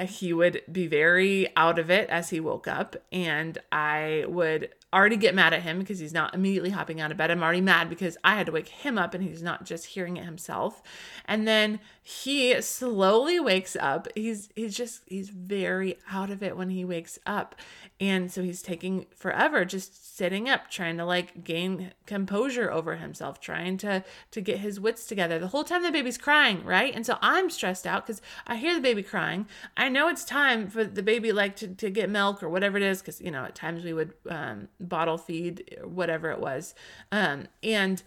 he 0.00 0.32
would 0.32 0.62
be 0.70 0.86
very 0.86 1.54
out 1.56 1.78
of 1.78 1.90
it 1.90 2.08
as 2.10 2.30
he 2.30 2.40
woke 2.40 2.66
up 2.66 2.96
and 3.12 3.58
i 3.70 4.24
would 4.26 4.68
already 4.94 5.16
get 5.16 5.34
mad 5.34 5.52
at 5.52 5.62
him 5.62 5.78
because 5.78 5.98
he's 5.98 6.12
not 6.12 6.34
immediately 6.34 6.70
hopping 6.70 7.00
out 7.00 7.10
of 7.10 7.16
bed. 7.16 7.30
I'm 7.30 7.42
already 7.42 7.60
mad 7.60 7.90
because 7.90 8.16
i 8.22 8.36
had 8.36 8.46
to 8.46 8.52
wake 8.52 8.68
him 8.68 8.96
up 8.96 9.12
and 9.12 9.24
he's 9.24 9.42
not 9.42 9.64
just 9.64 9.86
hearing 9.86 10.16
it 10.16 10.24
himself. 10.24 10.82
And 11.26 11.46
then 11.46 11.80
he 12.06 12.60
slowly 12.60 13.40
wakes 13.40 13.76
up. 13.80 14.08
He's 14.14 14.50
he's 14.54 14.76
just 14.76 15.00
he's 15.06 15.30
very 15.30 15.96
out 16.12 16.28
of 16.28 16.42
it 16.42 16.54
when 16.54 16.68
he 16.68 16.84
wakes 16.84 17.18
up. 17.24 17.54
And 17.98 18.30
so 18.30 18.42
he's 18.42 18.60
taking 18.60 19.06
forever 19.16 19.64
just 19.64 20.14
sitting 20.14 20.46
up 20.46 20.68
trying 20.68 20.98
to 20.98 21.06
like 21.06 21.44
gain 21.44 21.92
composure 22.04 22.70
over 22.70 22.96
himself 22.96 23.40
trying 23.40 23.78
to 23.78 24.04
to 24.32 24.40
get 24.42 24.58
his 24.58 24.78
wits 24.78 25.06
together. 25.06 25.38
The 25.38 25.48
whole 25.48 25.64
time 25.64 25.82
the 25.82 25.90
baby's 25.90 26.18
crying 26.18 26.62
right? 26.62 26.94
And 26.94 27.06
so 27.06 27.16
i'm 27.22 27.48
stressed 27.48 27.86
out 27.86 28.06
because 28.06 28.20
i 28.46 28.56
hear 28.56 28.74
the 28.74 28.82
baby 28.82 29.02
crying. 29.02 29.46
I 29.74 29.88
know 29.88 30.08
it's 30.08 30.26
time 30.26 30.68
for 30.68 30.84
the 30.84 31.02
baby 31.02 31.32
like 31.32 31.56
to, 31.56 31.68
to 31.68 31.88
get 31.88 32.10
milk 32.10 32.42
or 32.42 32.50
whatever 32.50 32.76
it 32.76 32.82
is 32.82 33.00
because 33.00 33.22
you 33.22 33.30
know 33.30 33.44
at 33.44 33.54
times 33.54 33.82
we 33.82 33.94
would 33.94 34.12
um, 34.28 34.68
bottle 34.78 35.16
feed 35.16 35.78
whatever 35.82 36.30
it 36.30 36.38
was. 36.38 36.74
Um, 37.10 37.46
and 37.62 38.02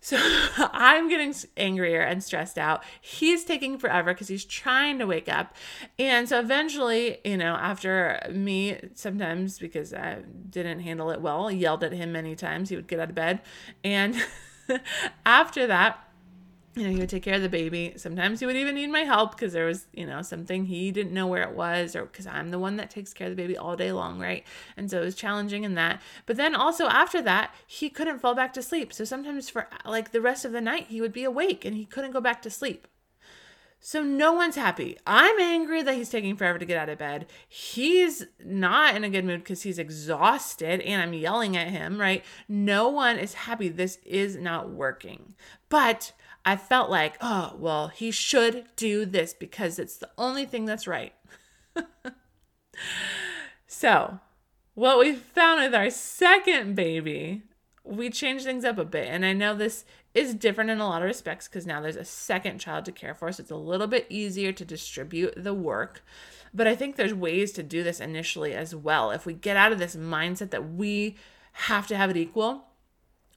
So 0.00 0.16
I'm 0.58 1.08
getting 1.08 1.34
angrier 1.56 2.00
and 2.00 2.22
stressed 2.22 2.58
out. 2.58 2.84
He's 3.00 3.44
taking 3.44 3.78
forever 3.78 4.12
because 4.12 4.28
he's 4.28 4.44
trying 4.44 4.98
to 4.98 5.06
wake 5.06 5.28
up. 5.28 5.54
And 5.98 6.28
so 6.28 6.38
eventually, 6.38 7.18
you 7.24 7.36
know, 7.36 7.54
after 7.54 8.20
me 8.30 8.78
sometimes 8.94 9.58
because 9.58 9.92
I 9.92 10.22
didn't 10.50 10.80
handle 10.80 11.10
it 11.10 11.20
well, 11.20 11.50
yelled 11.50 11.84
at 11.84 11.92
him 11.92 12.12
many 12.12 12.34
times, 12.36 12.68
he 12.68 12.76
would 12.76 12.88
get 12.88 13.00
out 13.00 13.10
of 13.10 13.14
bed. 13.14 13.40
And 13.82 14.16
after 15.26 15.66
that, 15.66 16.07
you 16.78 16.86
know, 16.86 16.92
he 16.92 16.98
would 17.00 17.08
take 17.08 17.22
care 17.22 17.34
of 17.34 17.42
the 17.42 17.48
baby. 17.48 17.94
Sometimes 17.96 18.40
he 18.40 18.46
would 18.46 18.56
even 18.56 18.74
need 18.74 18.90
my 18.90 19.00
help 19.00 19.32
because 19.32 19.52
there 19.52 19.66
was, 19.66 19.86
you 19.92 20.06
know, 20.06 20.22
something 20.22 20.66
he 20.66 20.90
didn't 20.90 21.12
know 21.12 21.26
where 21.26 21.42
it 21.42 21.56
was, 21.56 21.96
or 21.96 22.04
because 22.04 22.26
I'm 22.26 22.50
the 22.50 22.58
one 22.58 22.76
that 22.76 22.90
takes 22.90 23.12
care 23.12 23.26
of 23.26 23.32
the 23.36 23.42
baby 23.42 23.56
all 23.56 23.76
day 23.76 23.92
long, 23.92 24.18
right? 24.18 24.44
And 24.76 24.90
so 24.90 25.00
it 25.00 25.04
was 25.04 25.14
challenging 25.14 25.64
in 25.64 25.74
that. 25.74 26.00
But 26.26 26.36
then 26.36 26.54
also 26.54 26.86
after 26.86 27.20
that, 27.22 27.54
he 27.66 27.90
couldn't 27.90 28.20
fall 28.20 28.34
back 28.34 28.52
to 28.54 28.62
sleep. 28.62 28.92
So 28.92 29.04
sometimes 29.04 29.50
for 29.50 29.68
like 29.84 30.12
the 30.12 30.20
rest 30.20 30.44
of 30.44 30.52
the 30.52 30.60
night, 30.60 30.86
he 30.88 31.00
would 31.00 31.12
be 31.12 31.24
awake 31.24 31.64
and 31.64 31.74
he 31.76 31.84
couldn't 31.84 32.12
go 32.12 32.20
back 32.20 32.42
to 32.42 32.50
sleep. 32.50 32.86
So 33.80 34.02
no 34.02 34.32
one's 34.32 34.56
happy. 34.56 34.98
I'm 35.06 35.38
angry 35.38 35.82
that 35.82 35.94
he's 35.94 36.10
taking 36.10 36.36
forever 36.36 36.58
to 36.58 36.64
get 36.64 36.76
out 36.76 36.88
of 36.88 36.98
bed. 36.98 37.26
He's 37.48 38.26
not 38.44 38.96
in 38.96 39.04
a 39.04 39.10
good 39.10 39.24
mood 39.24 39.44
because 39.44 39.62
he's 39.62 39.78
exhausted 39.78 40.80
and 40.80 41.00
I'm 41.00 41.12
yelling 41.14 41.56
at 41.56 41.68
him, 41.68 42.00
right? 42.00 42.24
No 42.48 42.88
one 42.88 43.18
is 43.18 43.34
happy. 43.34 43.68
This 43.68 43.98
is 44.04 44.36
not 44.36 44.70
working. 44.70 45.36
But 45.68 46.12
I 46.48 46.56
felt 46.56 46.88
like, 46.88 47.18
oh, 47.20 47.56
well, 47.58 47.88
he 47.88 48.10
should 48.10 48.64
do 48.74 49.04
this 49.04 49.34
because 49.34 49.78
it's 49.78 49.98
the 49.98 50.08
only 50.16 50.46
thing 50.46 50.64
that's 50.64 50.86
right. 50.86 51.12
so, 53.66 54.20
what 54.72 54.98
we 54.98 55.12
found 55.12 55.60
with 55.60 55.74
our 55.74 55.90
second 55.90 56.74
baby, 56.74 57.42
we 57.84 58.08
changed 58.08 58.46
things 58.46 58.64
up 58.64 58.78
a 58.78 58.86
bit. 58.86 59.08
And 59.08 59.26
I 59.26 59.34
know 59.34 59.54
this 59.54 59.84
is 60.14 60.32
different 60.32 60.70
in 60.70 60.80
a 60.80 60.86
lot 60.86 61.02
of 61.02 61.08
respects 61.08 61.48
because 61.48 61.66
now 61.66 61.82
there's 61.82 61.96
a 61.96 62.04
second 62.04 62.60
child 62.60 62.86
to 62.86 62.92
care 62.92 63.12
for. 63.12 63.30
So 63.30 63.42
it's 63.42 63.50
a 63.50 63.56
little 63.56 63.86
bit 63.86 64.06
easier 64.08 64.50
to 64.52 64.64
distribute 64.64 65.34
the 65.36 65.52
work. 65.52 66.02
But 66.54 66.66
I 66.66 66.74
think 66.74 66.96
there's 66.96 67.12
ways 67.12 67.52
to 67.52 67.62
do 67.62 67.82
this 67.82 68.00
initially 68.00 68.54
as 68.54 68.74
well. 68.74 69.10
If 69.10 69.26
we 69.26 69.34
get 69.34 69.58
out 69.58 69.72
of 69.72 69.78
this 69.78 69.96
mindset 69.96 70.48
that 70.52 70.72
we 70.72 71.16
have 71.52 71.86
to 71.88 71.96
have 71.98 72.08
it 72.08 72.16
equal, 72.16 72.67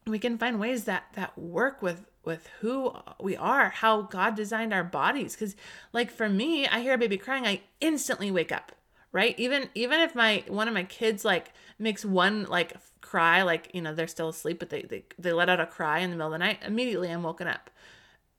we 0.06 0.20
can 0.20 0.38
find 0.38 0.60
ways 0.60 0.86
that 0.86 1.06
that 1.14 1.38
work 1.38 1.82
with 1.82 2.06
with 2.24 2.48
who 2.60 2.94
we 3.20 3.36
are, 3.36 3.70
how 3.70 4.04
God 4.04 4.36
designed 4.36 4.74
our 4.74 4.84
bodies. 4.84 5.34
Because, 5.34 5.56
like 5.92 6.12
for 6.12 6.30
me, 6.30 6.68
I 6.68 6.82
hear 6.82 6.94
a 6.94 6.98
baby 6.98 7.18
crying, 7.18 7.48
I 7.48 7.62
instantly 7.80 8.30
wake 8.32 8.52
up. 8.52 8.72
Right? 9.12 9.38
Even 9.38 9.70
even 9.76 10.00
if 10.00 10.16
my 10.16 10.44
one 10.48 10.68
of 10.68 10.74
my 10.74 10.84
kids 10.84 11.26
like 11.26 11.52
makes 11.78 12.06
one 12.06 12.46
like 12.46 12.78
cry, 13.02 13.42
like 13.42 13.70
you 13.74 13.82
know 13.82 13.94
they're 13.94 14.08
still 14.08 14.30
asleep, 14.30 14.60
but 14.60 14.70
they 14.70 14.84
they 14.84 15.04
they 15.20 15.34
let 15.34 15.50
out 15.50 15.60
a 15.60 15.66
cry 15.66 16.00
in 16.00 16.12
the 16.12 16.16
middle 16.16 16.34
of 16.34 16.40
the 16.40 16.46
night, 16.46 16.60
immediately 16.66 17.10
I'm 17.10 17.24
woken 17.24 17.48
up 17.48 17.70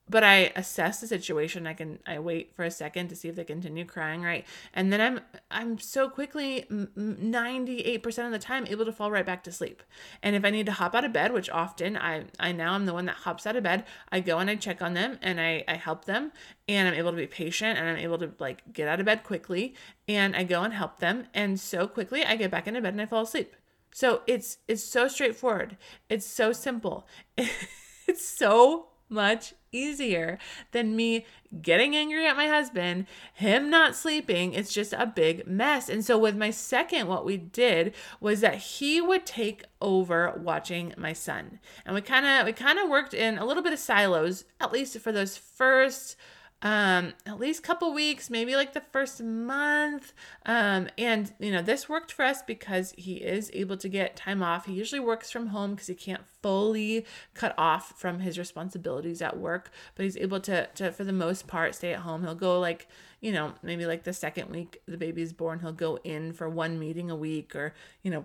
but 0.09 0.23
I 0.23 0.51
assess 0.55 0.99
the 0.99 1.07
situation. 1.07 1.65
I 1.65 1.73
can 1.73 1.99
I 2.05 2.19
wait 2.19 2.53
for 2.55 2.63
a 2.63 2.71
second 2.71 3.07
to 3.07 3.15
see 3.15 3.29
if 3.29 3.35
they 3.35 3.45
continue 3.45 3.85
crying, 3.85 4.21
right? 4.21 4.45
And 4.73 4.91
then 4.91 4.99
I'm 4.99 5.19
I'm 5.49 5.79
so 5.79 6.09
quickly 6.09 6.65
98% 6.69 8.25
of 8.25 8.31
the 8.31 8.39
time 8.39 8.67
able 8.67 8.85
to 8.85 8.91
fall 8.91 9.11
right 9.11 9.25
back 9.25 9.43
to 9.45 9.51
sleep. 9.51 9.81
And 10.21 10.35
if 10.35 10.43
I 10.43 10.49
need 10.49 10.65
to 10.65 10.73
hop 10.73 10.93
out 10.93 11.05
of 11.05 11.13
bed, 11.13 11.31
which 11.31 11.49
often 11.49 11.95
I 11.97 12.25
I 12.39 12.51
now 12.51 12.73
I'm 12.73 12.85
the 12.85 12.93
one 12.93 13.05
that 13.05 13.15
hops 13.17 13.47
out 13.47 13.55
of 13.55 13.63
bed, 13.63 13.85
I 14.11 14.19
go 14.19 14.39
and 14.39 14.49
I 14.49 14.55
check 14.55 14.81
on 14.81 14.93
them 14.93 15.19
and 15.21 15.39
I 15.39 15.63
I 15.67 15.75
help 15.75 16.05
them 16.05 16.33
and 16.67 16.87
I'm 16.87 16.95
able 16.95 17.11
to 17.11 17.17
be 17.17 17.27
patient 17.27 17.79
and 17.79 17.87
I'm 17.87 17.97
able 17.97 18.17
to 18.17 18.31
like 18.39 18.73
get 18.73 18.89
out 18.89 18.99
of 18.99 19.05
bed 19.05 19.23
quickly 19.23 19.73
and 20.07 20.35
I 20.35 20.43
go 20.43 20.63
and 20.63 20.73
help 20.73 20.99
them 20.99 21.27
and 21.33 21.59
so 21.59 21.87
quickly 21.87 22.25
I 22.25 22.35
get 22.35 22.51
back 22.51 22.67
into 22.67 22.81
bed 22.81 22.93
and 22.93 23.01
I 23.01 23.05
fall 23.05 23.23
asleep. 23.23 23.55
So 23.93 24.21
it's 24.27 24.57
it's 24.67 24.83
so 24.83 25.07
straightforward. 25.07 25.77
It's 26.09 26.25
so 26.25 26.51
simple. 26.51 27.07
it's 27.37 28.27
so 28.27 28.87
much 29.13 29.53
easier 29.71 30.37
than 30.71 30.95
me 30.95 31.25
getting 31.61 31.95
angry 31.95 32.27
at 32.27 32.37
my 32.37 32.47
husband, 32.47 33.07
him 33.33 33.69
not 33.69 33.95
sleeping. 33.95 34.53
It's 34.53 34.73
just 34.73 34.93
a 34.93 35.05
big 35.05 35.47
mess. 35.47 35.89
And 35.89 36.03
so, 36.03 36.17
with 36.17 36.35
my 36.35 36.51
second, 36.51 37.07
what 37.07 37.25
we 37.25 37.37
did 37.37 37.93
was 38.19 38.41
that 38.41 38.55
he 38.55 39.01
would 39.01 39.25
take 39.25 39.63
over 39.81 40.33
watching 40.37 40.93
my 40.97 41.13
son. 41.13 41.59
And 41.85 41.95
we 41.95 42.01
kind 42.01 42.25
of, 42.25 42.45
we 42.45 42.53
kind 42.53 42.79
of 42.79 42.89
worked 42.89 43.13
in 43.13 43.37
a 43.37 43.45
little 43.45 43.63
bit 43.63 43.73
of 43.73 43.79
silos, 43.79 44.45
at 44.59 44.71
least 44.71 44.97
for 44.99 45.11
those 45.11 45.37
first 45.37 46.15
um, 46.63 47.11
at 47.25 47.41
least 47.41 47.61
couple 47.61 47.93
weeks, 47.93 48.29
maybe 48.29 48.55
like 48.55 48.71
the 48.71 48.81
first 48.93 49.21
month. 49.21 50.13
Um, 50.45 50.87
and 50.97 51.33
you 51.37 51.51
know, 51.51 51.61
this 51.61 51.89
worked 51.89 52.11
for 52.11 52.23
us 52.23 52.41
because 52.41 52.93
he 52.97 53.15
is 53.15 53.51
able 53.53 53.75
to 53.77 53.89
get 53.89 54.15
time 54.15 54.41
off. 54.41 54.65
He 54.65 54.73
usually 54.73 55.01
works 55.01 55.29
from 55.29 55.47
home 55.47 55.71
because 55.71 55.87
he 55.87 55.93
can't 55.93 56.23
fully 56.41 57.05
cut 57.33 57.53
off 57.57 57.99
from 57.99 58.21
his 58.21 58.39
responsibilities 58.39 59.21
at 59.21 59.37
work, 59.37 59.71
but 59.95 60.05
he's 60.05 60.15
able 60.15 60.39
to, 60.39 60.67
to 60.75 60.91
for 60.93 61.03
the 61.03 61.11
most 61.11 61.47
part, 61.47 61.75
stay 61.75 61.93
at 61.93 61.99
home. 61.99 62.23
He'll 62.23 62.33
go 62.33 62.61
like, 62.61 62.87
you 63.19 63.33
know, 63.33 63.53
maybe 63.61 63.85
like 63.85 64.05
the 64.05 64.13
second 64.13 64.49
week 64.49 64.81
the 64.87 64.97
baby's 64.97 65.33
born, 65.33 65.59
he'll 65.59 65.73
go 65.73 65.97
in 66.05 66.31
for 66.31 66.47
one 66.47 66.79
meeting 66.79 67.11
a 67.11 67.15
week 67.15 67.57
or, 67.57 67.73
you 68.03 68.09
know, 68.09 68.23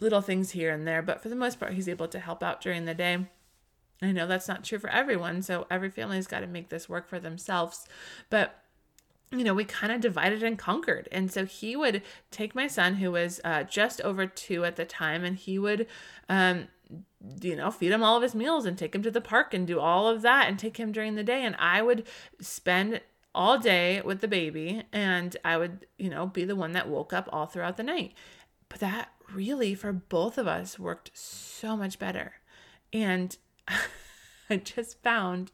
little 0.00 0.20
things 0.20 0.52
here 0.52 0.70
and 0.70 0.86
there. 0.86 1.02
But 1.02 1.20
for 1.20 1.28
the 1.28 1.36
most 1.36 1.58
part, 1.58 1.72
he's 1.72 1.88
able 1.88 2.08
to 2.08 2.20
help 2.20 2.44
out 2.44 2.60
during 2.60 2.84
the 2.84 2.94
day. 2.94 3.26
I 4.02 4.12
know 4.12 4.26
that's 4.26 4.48
not 4.48 4.64
true 4.64 4.78
for 4.78 4.90
everyone, 4.90 5.42
so 5.42 5.66
every 5.70 5.90
family's 5.90 6.26
got 6.26 6.40
to 6.40 6.46
make 6.46 6.68
this 6.68 6.88
work 6.88 7.08
for 7.08 7.20
themselves. 7.20 7.86
But 8.28 8.58
you 9.30 9.44
know, 9.44 9.54
we 9.54 9.64
kind 9.64 9.92
of 9.92 10.00
divided 10.00 10.42
and 10.42 10.58
conquered. 10.58 11.08
And 11.10 11.32
so 11.32 11.46
he 11.46 11.74
would 11.74 12.02
take 12.30 12.54
my 12.54 12.66
son, 12.66 12.96
who 12.96 13.12
was 13.12 13.40
uh, 13.44 13.62
just 13.62 14.00
over 14.02 14.26
two 14.26 14.64
at 14.64 14.76
the 14.76 14.84
time, 14.84 15.24
and 15.24 15.36
he 15.36 15.58
would, 15.58 15.86
um, 16.28 16.68
you 17.40 17.56
know, 17.56 17.70
feed 17.70 17.92
him 17.92 18.02
all 18.02 18.16
of 18.16 18.22
his 18.22 18.34
meals 18.34 18.66
and 18.66 18.76
take 18.76 18.94
him 18.94 19.02
to 19.02 19.10
the 19.10 19.22
park 19.22 19.54
and 19.54 19.66
do 19.66 19.80
all 19.80 20.06
of 20.06 20.20
that 20.22 20.48
and 20.48 20.58
take 20.58 20.76
him 20.76 20.92
during 20.92 21.14
the 21.14 21.24
day. 21.24 21.44
And 21.44 21.56
I 21.58 21.80
would 21.80 22.06
spend 22.40 23.00
all 23.34 23.58
day 23.58 24.02
with 24.02 24.20
the 24.20 24.28
baby 24.28 24.82
and 24.92 25.34
I 25.42 25.56
would, 25.56 25.86
you 25.98 26.10
know, 26.10 26.26
be 26.26 26.44
the 26.44 26.56
one 26.56 26.72
that 26.72 26.88
woke 26.88 27.14
up 27.14 27.28
all 27.32 27.46
throughout 27.46 27.78
the 27.78 27.82
night. 27.82 28.12
But 28.68 28.80
that 28.80 29.10
really, 29.32 29.74
for 29.74 29.92
both 29.92 30.36
of 30.36 30.46
us, 30.46 30.78
worked 30.78 31.10
so 31.14 31.76
much 31.76 31.98
better. 31.98 32.34
And 32.92 33.36
I 34.50 34.56
just 34.56 35.02
found 35.02 35.52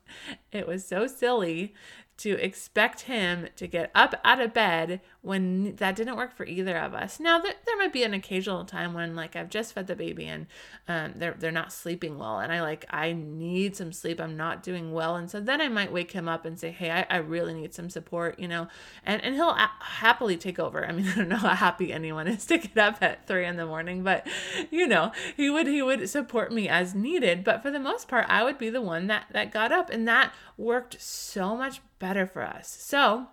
it 0.52 0.66
was 0.66 0.86
so 0.86 1.06
silly 1.06 1.74
to 2.18 2.32
expect 2.44 3.02
him 3.02 3.48
to 3.54 3.68
get 3.68 3.92
up 3.94 4.20
out 4.24 4.40
of 4.40 4.52
bed 4.52 5.00
when 5.22 5.76
that 5.76 5.94
didn't 5.94 6.16
work 6.16 6.36
for 6.36 6.44
either 6.44 6.76
of 6.76 6.92
us. 6.92 7.20
Now 7.20 7.38
there, 7.38 7.54
there 7.64 7.78
might 7.78 7.92
be 7.92 8.02
an 8.02 8.12
occasional 8.12 8.64
time 8.64 8.92
when 8.92 9.14
like 9.14 9.36
I've 9.36 9.50
just 9.50 9.72
fed 9.72 9.86
the 9.86 9.94
baby 9.94 10.26
and 10.26 10.46
um, 10.88 11.12
they're 11.14 11.36
they're 11.38 11.52
not 11.52 11.72
sleeping 11.72 12.18
well 12.18 12.40
and 12.40 12.52
I 12.52 12.60
like 12.60 12.84
I 12.90 13.12
need 13.12 13.76
some 13.76 13.92
sleep. 13.92 14.20
I'm 14.20 14.36
not 14.36 14.64
doing 14.64 14.92
well 14.92 15.14
and 15.14 15.30
so 15.30 15.40
then 15.40 15.60
I 15.60 15.68
might 15.68 15.92
wake 15.92 16.10
him 16.10 16.28
up 16.28 16.44
and 16.44 16.58
say, 16.58 16.72
hey, 16.72 16.90
I, 16.90 17.06
I 17.08 17.16
really 17.18 17.54
need 17.54 17.72
some 17.72 17.88
support, 17.88 18.38
you 18.38 18.48
know, 18.48 18.66
and 19.06 19.22
and 19.22 19.36
he'll 19.36 19.50
a- 19.50 19.70
happily 19.78 20.36
take 20.36 20.58
over. 20.58 20.84
I 20.84 20.90
mean 20.90 21.06
I 21.12 21.14
don't 21.14 21.28
know 21.28 21.36
how 21.36 21.54
happy 21.54 21.92
anyone 21.92 22.26
is 22.26 22.44
to 22.46 22.58
get 22.58 22.76
up 22.76 23.00
at 23.00 23.28
three 23.28 23.46
in 23.46 23.56
the 23.56 23.66
morning, 23.66 24.02
but 24.02 24.26
you 24.70 24.88
know 24.88 25.12
he 25.36 25.50
would 25.50 25.68
he 25.68 25.82
would 25.82 26.08
support 26.10 26.52
me 26.52 26.68
as 26.68 26.96
needed. 26.96 27.44
But 27.44 27.62
for 27.62 27.70
the 27.70 27.78
most 27.78 28.08
part, 28.08 28.26
I 28.28 28.42
would 28.42 28.58
be 28.58 28.70
the 28.70 28.82
one 28.82 29.06
that 29.06 29.26
that 29.30 29.52
got 29.52 29.70
up 29.70 29.88
and 29.88 30.08
that 30.08 30.34
worked 30.56 31.00
so 31.00 31.56
much 31.56 31.80
better 31.98 32.26
for 32.26 32.42
us. 32.42 32.68
So, 32.68 33.28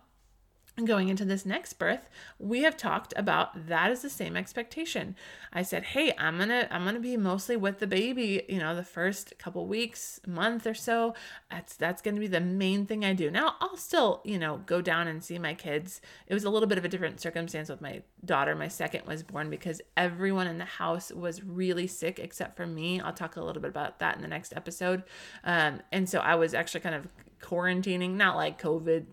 going 0.83 1.07
into 1.07 1.23
this 1.23 1.45
next 1.45 1.73
birth 1.73 2.09
we 2.37 2.63
have 2.63 2.75
talked 2.75 3.13
about 3.15 3.67
that 3.67 3.91
is 3.91 4.01
the 4.01 4.09
same 4.09 4.35
expectation. 4.35 5.15
I 5.53 5.61
said 5.61 5.83
hey 5.83 6.13
i'm 6.17 6.37
gonna 6.37 6.67
i'm 6.69 6.83
gonna 6.83 6.99
be 6.99 7.15
mostly 7.15 7.55
with 7.55 7.79
the 7.79 7.87
baby 7.87 8.43
you 8.49 8.59
know 8.59 8.75
the 8.75 8.83
first 8.83 9.37
couple 9.39 9.65
weeks 9.67 10.19
month 10.27 10.67
or 10.67 10.73
so. 10.73 11.13
That's 11.49 11.77
that's 11.77 12.01
gonna 12.01 12.19
be 12.19 12.27
the 12.27 12.41
main 12.41 12.85
thing 12.85 13.05
i 13.05 13.13
do. 13.13 13.31
Now 13.31 13.55
i'll 13.61 13.77
still 13.77 14.21
you 14.25 14.37
know 14.37 14.61
go 14.65 14.81
down 14.81 15.07
and 15.07 15.23
see 15.23 15.39
my 15.39 15.53
kids. 15.53 16.01
It 16.27 16.33
was 16.33 16.43
a 16.43 16.49
little 16.49 16.67
bit 16.67 16.77
of 16.77 16.83
a 16.83 16.89
different 16.89 17.21
circumstance 17.21 17.69
with 17.69 17.79
my 17.79 18.01
daughter. 18.25 18.53
My 18.53 18.67
second 18.67 19.05
was 19.05 19.23
born 19.23 19.49
because 19.49 19.81
everyone 19.95 20.47
in 20.47 20.57
the 20.57 20.65
house 20.65 21.09
was 21.09 21.41
really 21.41 21.87
sick 21.87 22.19
except 22.19 22.57
for 22.57 22.67
me. 22.67 22.99
I'll 22.99 23.13
talk 23.13 23.37
a 23.37 23.43
little 23.43 23.61
bit 23.61 23.69
about 23.69 23.99
that 23.99 24.17
in 24.17 24.21
the 24.21 24.27
next 24.27 24.53
episode. 24.55 25.03
Um, 25.45 25.81
and 25.93 26.09
so 26.09 26.19
i 26.19 26.35
was 26.35 26.53
actually 26.53 26.81
kind 26.81 26.95
of 26.95 27.07
quarantining, 27.45 28.15
not 28.15 28.35
like 28.35 28.61
COVID. 28.61 29.05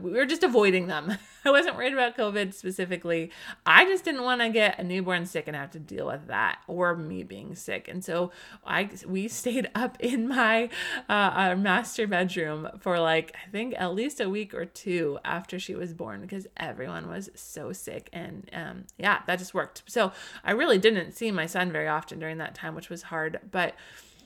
We 0.00 0.12
were 0.12 0.26
just 0.26 0.42
avoiding 0.42 0.86
them. 0.86 1.16
I 1.44 1.50
wasn't 1.50 1.76
worried 1.76 1.92
about 1.92 2.16
COVID 2.16 2.54
specifically. 2.54 3.30
I 3.66 3.84
just 3.84 4.04
didn't 4.04 4.22
want 4.22 4.40
to 4.40 4.48
get 4.48 4.78
a 4.78 4.84
newborn 4.84 5.26
sick 5.26 5.46
and 5.46 5.54
have 5.54 5.72
to 5.72 5.78
deal 5.78 6.06
with 6.06 6.26
that 6.28 6.60
or 6.66 6.96
me 6.96 7.22
being 7.22 7.54
sick. 7.54 7.86
And 7.86 8.02
so 8.02 8.30
I 8.64 8.88
we 9.06 9.28
stayed 9.44 9.70
up 9.74 9.98
in 10.00 10.28
my 10.28 10.70
uh, 11.08 11.54
master 11.58 12.06
bedroom 12.06 12.68
for 12.80 12.98
like 12.98 13.34
I 13.46 13.50
think 13.50 13.74
at 13.76 13.94
least 13.94 14.20
a 14.20 14.30
week 14.30 14.54
or 14.54 14.64
two 14.64 15.18
after 15.24 15.58
she 15.58 15.74
was 15.74 15.92
born 15.92 16.22
because 16.22 16.46
everyone 16.56 17.08
was 17.08 17.28
so 17.34 17.72
sick. 17.72 18.08
And 18.12 18.48
um, 18.54 18.84
yeah, 18.98 19.20
that 19.26 19.38
just 19.38 19.52
worked. 19.52 19.82
So 19.86 20.12
I 20.42 20.52
really 20.52 20.78
didn't 20.78 21.12
see 21.12 21.30
my 21.30 21.46
son 21.46 21.70
very 21.70 21.88
often 21.88 22.18
during 22.18 22.38
that 22.38 22.54
time, 22.54 22.74
which 22.74 22.88
was 22.88 23.02
hard, 23.02 23.40
but 23.50 23.74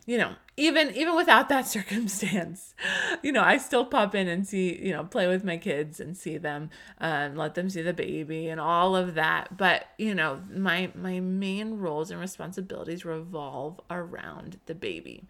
you 0.08 0.16
know, 0.16 0.32
even 0.56 0.96
even 0.96 1.14
without 1.14 1.50
that 1.50 1.66
circumstance, 1.76 2.74
you 3.22 3.30
know, 3.30 3.42
I 3.42 3.58
still 3.58 3.84
pop 3.84 4.14
in 4.14 4.26
and 4.26 4.48
see, 4.48 4.74
you 4.82 4.90
know, 4.90 5.04
play 5.04 5.26
with 5.26 5.44
my 5.44 5.58
kids 5.58 6.00
and 6.00 6.16
see 6.16 6.38
them, 6.38 6.70
um, 6.98 7.36
let 7.36 7.54
them 7.54 7.68
see 7.68 7.82
the 7.82 7.92
baby 7.92 8.48
and 8.48 8.58
all 8.58 8.96
of 8.96 9.14
that. 9.16 9.58
But 9.58 9.88
you 9.98 10.14
know, 10.14 10.40
my 10.50 10.90
my 10.94 11.20
main 11.20 11.78
roles 11.78 12.10
and 12.10 12.18
responsibilities 12.18 13.04
revolve 13.04 13.80
around 13.90 14.58
the 14.64 14.74
baby, 14.74 15.24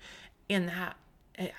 and 0.49 0.69
that 0.69 0.97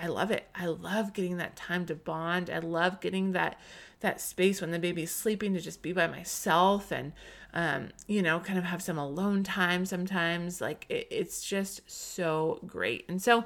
I 0.00 0.08
love 0.08 0.30
it. 0.30 0.46
I 0.54 0.66
love 0.66 1.14
getting 1.14 1.38
that 1.38 1.56
time 1.56 1.86
to 1.86 1.94
bond. 1.94 2.50
I 2.50 2.58
love 2.58 3.00
getting 3.00 3.32
that 3.32 3.58
that 4.00 4.20
space 4.20 4.60
when 4.60 4.70
the 4.70 4.78
baby's 4.78 5.10
sleeping 5.10 5.52
to 5.52 5.60
just 5.60 5.82
be 5.82 5.92
by 5.92 6.06
myself 6.06 6.90
and 6.90 7.12
um, 7.52 7.88
you 8.06 8.22
know, 8.22 8.40
kind 8.40 8.58
of 8.58 8.64
have 8.64 8.82
some 8.82 8.98
alone 8.98 9.42
time 9.42 9.84
sometimes. 9.84 10.60
Like 10.60 10.86
it, 10.88 11.08
it's 11.10 11.44
just 11.44 11.90
so 11.90 12.60
great. 12.66 13.04
And 13.08 13.20
so 13.20 13.44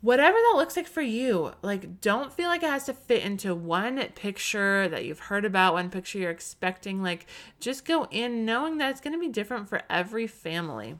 whatever 0.00 0.36
that 0.36 0.56
looks 0.56 0.76
like 0.76 0.86
for 0.86 1.02
you, 1.02 1.52
like 1.62 2.00
don't 2.00 2.32
feel 2.32 2.48
like 2.48 2.62
it 2.62 2.70
has 2.70 2.86
to 2.86 2.94
fit 2.94 3.22
into 3.22 3.54
one 3.54 4.02
picture 4.14 4.88
that 4.88 5.04
you've 5.04 5.20
heard 5.20 5.44
about, 5.44 5.74
one 5.74 5.90
picture 5.90 6.18
you're 6.18 6.30
expecting. 6.30 7.02
Like 7.02 7.26
just 7.60 7.84
go 7.84 8.06
in 8.10 8.44
knowing 8.44 8.78
that 8.78 8.90
it's 8.90 9.00
going 9.00 9.14
to 9.14 9.20
be 9.20 9.28
different 9.28 9.68
for 9.68 9.82
every 9.90 10.26
family. 10.26 10.98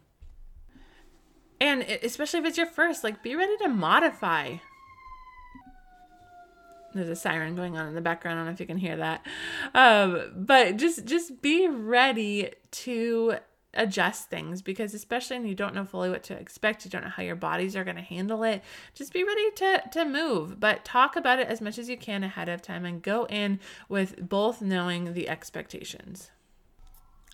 And 1.61 1.83
especially 1.83 2.41
if 2.41 2.47
it's 2.47 2.57
your 2.57 2.67
first, 2.67 3.03
like 3.03 3.23
be 3.23 3.35
ready 3.35 3.57
to 3.59 3.69
modify. 3.69 4.57
There's 6.95 7.09
a 7.09 7.17
siren 7.17 7.55
going 7.55 7.77
on 7.77 7.87
in 7.87 7.95
the 7.95 8.01
background. 8.01 8.39
I 8.39 8.41
don't 8.41 8.47
know 8.47 8.53
if 8.53 8.61
you 8.61 8.67
can 8.67 8.79
hear 8.79 8.97
that. 8.97 9.27
Um, 9.75 10.33
but 10.35 10.77
just 10.77 11.05
just 11.05 11.43
be 11.43 11.69
ready 11.69 12.51
to 12.71 13.39
adjust 13.75 14.31
things 14.31 14.63
because 14.63 14.95
especially 14.95 15.39
when 15.39 15.47
you 15.47 15.55
don't 15.55 15.75
know 15.75 15.85
fully 15.85 16.09
what 16.09 16.23
to 16.23 16.35
expect 16.35 16.85
you 16.85 16.91
don't 16.91 17.05
know 17.05 17.11
how 17.11 17.23
your 17.23 17.37
bodies 17.37 17.77
are 17.77 17.85
going 17.85 17.97
to 17.97 18.03
handle 18.03 18.43
it 18.43 18.63
just 18.95 19.13
be 19.13 19.23
ready 19.23 19.51
to 19.51 19.83
to 19.93 20.07
move 20.07 20.59
but 20.59 20.87
talk 20.87 21.17
about 21.17 21.39
it 21.39 21.47
as 21.49 21.61
much 21.61 21.79
as 21.79 21.87
you 21.89 21.97
can 21.97 22.25
ahead 22.25 22.49
of 22.49 22.63
time 22.63 22.87
and 22.87 23.03
go 23.03 23.27
in 23.27 23.61
with 23.87 24.27
both 24.27 24.63
knowing 24.63 25.13
the 25.13 25.29
expectations 25.29 26.31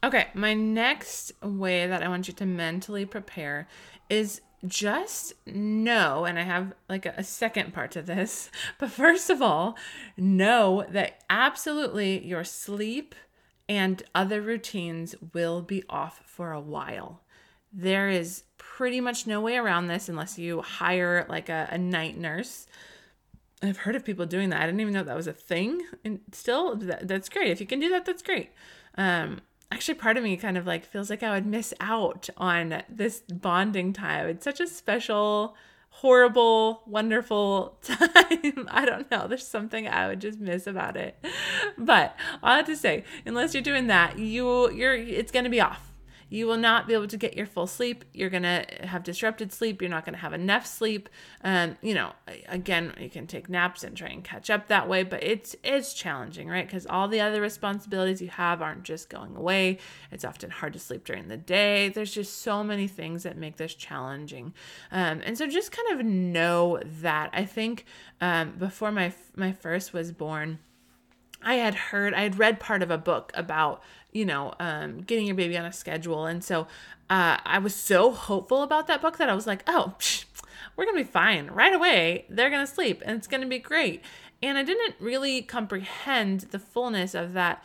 okay 0.05 0.29
my 0.35 0.55
next 0.55 1.33
way 1.43 1.87
that 1.87 2.03
i 2.03 2.09
want 2.09 2.29
you 2.29 2.35
to 2.35 2.47
mentally 2.47 3.05
prepare 3.05 3.67
is 4.09 4.41
just 4.67 5.35
know, 5.47 6.25
and 6.25 6.39
I 6.39 6.43
have 6.43 6.73
like 6.89 7.07
a, 7.07 7.23
second 7.23 7.73
part 7.73 7.91
to 7.93 8.03
this, 8.03 8.51
but 8.79 8.91
first 8.91 9.31
of 9.31 9.43
all, 9.43 9.77
know 10.17 10.85
that 10.91 11.23
absolutely 11.29 12.25
your 12.25 12.45
sleep 12.45 13.15
and 13.69 14.03
other 14.15 14.41
routines 14.41 15.15
will 15.33 15.63
be 15.63 15.83
off 15.89 16.23
for 16.27 16.53
a 16.53 16.61
while. 16.61 17.23
There 17.73 18.09
is 18.09 18.45
pretty 18.59 19.01
much 19.01 19.27
no 19.27 19.41
way 19.41 19.57
around 19.57 19.89
this 19.89 20.09
unless 20.09 20.39
you 20.39 20.63
hire 20.63 21.27
like 21.29 21.49
a, 21.49 21.69
a 21.71 21.79
night 21.79 22.17
nurse. 22.17 22.67
I've 23.63 23.79
heard 23.79 23.97
of 23.97 24.05
people 24.05 24.27
doing 24.27 24.51
that. 24.51 24.61
I 24.61 24.67
didn't 24.67 24.81
even 24.81 24.93
know 24.93 25.03
that 25.03 25.17
was 25.17 25.27
a 25.27 25.33
thing. 25.33 25.81
And 26.05 26.21
still, 26.33 26.77
that, 26.77 27.09
that's 27.09 27.29
great. 27.29 27.51
If 27.51 27.61
you 27.61 27.67
can 27.67 27.81
do 27.81 27.89
that, 27.91 28.05
that's 28.05 28.23
great. 28.23 28.51
Um, 28.97 29.41
actually 29.75 29.95
part 29.95 30.17
of 30.17 30.23
me 30.23 30.37
kind 30.37 30.57
of 30.57 30.67
like 30.67 30.85
feels 30.85 31.11
like 31.11 31.25
I 31.25 31.35
would 31.35 31.47
miss 31.47 31.75
out 31.81 32.31
on 32.37 32.83
this 32.89 33.21
bonding 33.23 33.93
time. 33.93 34.29
It's 34.29 34.45
such 34.45 34.61
a 34.61 34.69
special, 34.69 35.57
horrible, 35.91 36.83
wonderful 36.87 37.77
time. 37.83 38.69
I 38.71 38.85
don't 38.85 39.11
know. 39.11 39.27
There's 39.27 39.47
something 39.47 39.89
I 39.89 40.07
would 40.07 40.21
just 40.21 40.39
miss 40.39 40.69
about 40.69 40.97
it. 40.97 41.17
But 41.77 42.17
I 42.41 42.59
have 42.59 42.67
to 42.67 42.77
say, 42.77 43.03
unless 43.27 43.53
you're 43.53 43.65
doing 43.65 43.89
that, 43.89 44.17
you 44.19 44.71
you're 44.71 44.95
it's 44.95 45.33
gonna 45.33 45.51
be 45.51 45.61
off 45.61 45.93
you 46.29 46.47
will 46.47 46.57
not 46.57 46.87
be 46.87 46.95
able 46.95 47.07
to 47.09 47.17
get 47.17 47.37
your 47.37 47.47
full 47.47 47.67
sleep. 47.67 48.05
You're 48.13 48.31
going 48.31 48.43
to 48.43 48.65
have 48.83 49.03
disrupted 49.03 49.53
sleep. 49.53 49.81
You're 49.81 49.91
not 49.91 50.05
going 50.05 50.15
to 50.15 50.21
have 50.21 50.33
enough 50.33 50.67
sleep. 50.67 51.09
Um, 51.43 51.77
you 51.83 51.95
know, 51.95 52.13
again, 52.49 52.93
you 52.99 53.11
can 53.11 53.27
take 53.27 53.49
naps 53.49 53.85
and 53.85 53.97
try 53.97 54.09
and 54.09 54.25
catch 54.25 54.51
up 54.51 54.69
that 54.69 54.89
way, 54.89 55.03
but 55.03 55.23
it's 55.23 55.55
it's 55.63 55.95
challenging, 55.95 56.49
right? 56.49 56.67
Because 56.67 56.87
all 56.87 57.09
the 57.09 57.21
other 57.21 57.41
responsibilities 57.41 58.21
you 58.21 58.29
have 58.29 58.63
aren't 58.63 58.83
just 58.83 59.09
going 59.09 59.37
away. 59.37 59.79
It's 60.11 60.25
often 60.25 60.51
hard 60.51 60.73
to 60.73 60.79
sleep 60.79 61.05
during 61.05 61.29
the 61.29 61.37
day. 61.37 61.89
There's 61.89 62.13
just 62.13 62.43
so 62.43 62.65
many 62.65 62.89
things 62.89 63.23
that 63.23 63.37
make 63.37 63.57
this 63.57 63.75
challenging. 63.75 64.55
Um, 64.91 65.21
and 65.25 65.37
so 65.37 65.47
just 65.47 65.73
kind 65.73 66.01
of 66.01 66.07
know 66.07 66.81
that. 67.01 67.31
I 67.33 67.45
think 67.45 67.85
um, 68.21 68.53
before 68.59 68.93
my 68.93 69.13
my 69.37 69.53
first 69.53 69.93
was 69.93 70.13
born, 70.13 70.59
I 71.45 71.55
had 71.55 71.75
heard, 71.75 72.15
I 72.15 72.23
had 72.23 72.39
read 72.39 72.59
part 72.59 72.83
of 72.83 72.91
a 72.91 72.99
book 72.99 73.33
about, 73.35 73.83
you 74.13 74.25
know, 74.25 74.55
um, 74.59 75.03
getting 75.03 75.27
your 75.27 75.37
baby 75.37 75.57
on 75.57 75.65
a 75.65 75.73
schedule. 75.73 76.27
And 76.27 76.43
so 76.43 76.63
uh, 77.11 77.39
I 77.45 77.59
was 77.59 77.75
so 77.75 78.11
hopeful 78.11 78.63
about 78.63 78.87
that 78.87 79.03
book 79.03 79.19
that 79.19 79.29
I 79.29 79.35
was 79.35 79.47
like, 79.47 79.63
oh, 79.67 79.95
psh, 79.99 80.25
we're 80.77 80.85
going 80.85 80.97
to 80.99 81.05
be 81.05 81.11
fine. 81.11 81.49
Right 81.49 81.75
away, 81.75 82.25
they're 82.29 82.51
going 82.51 82.67
to 82.67 82.73
sleep 82.73 83.03
and 83.05 83.17
it's 83.17 83.27
going 83.27 83.43
to 83.43 83.47
be 83.47 83.59
great. 83.59 84.03
And 84.43 84.59
I 84.59 84.63
didn't 84.63 84.97
really 84.99 85.43
comprehend 85.43 86.41
the 86.51 86.59
fullness 86.59 87.15
of 87.15 87.33
that 87.35 87.63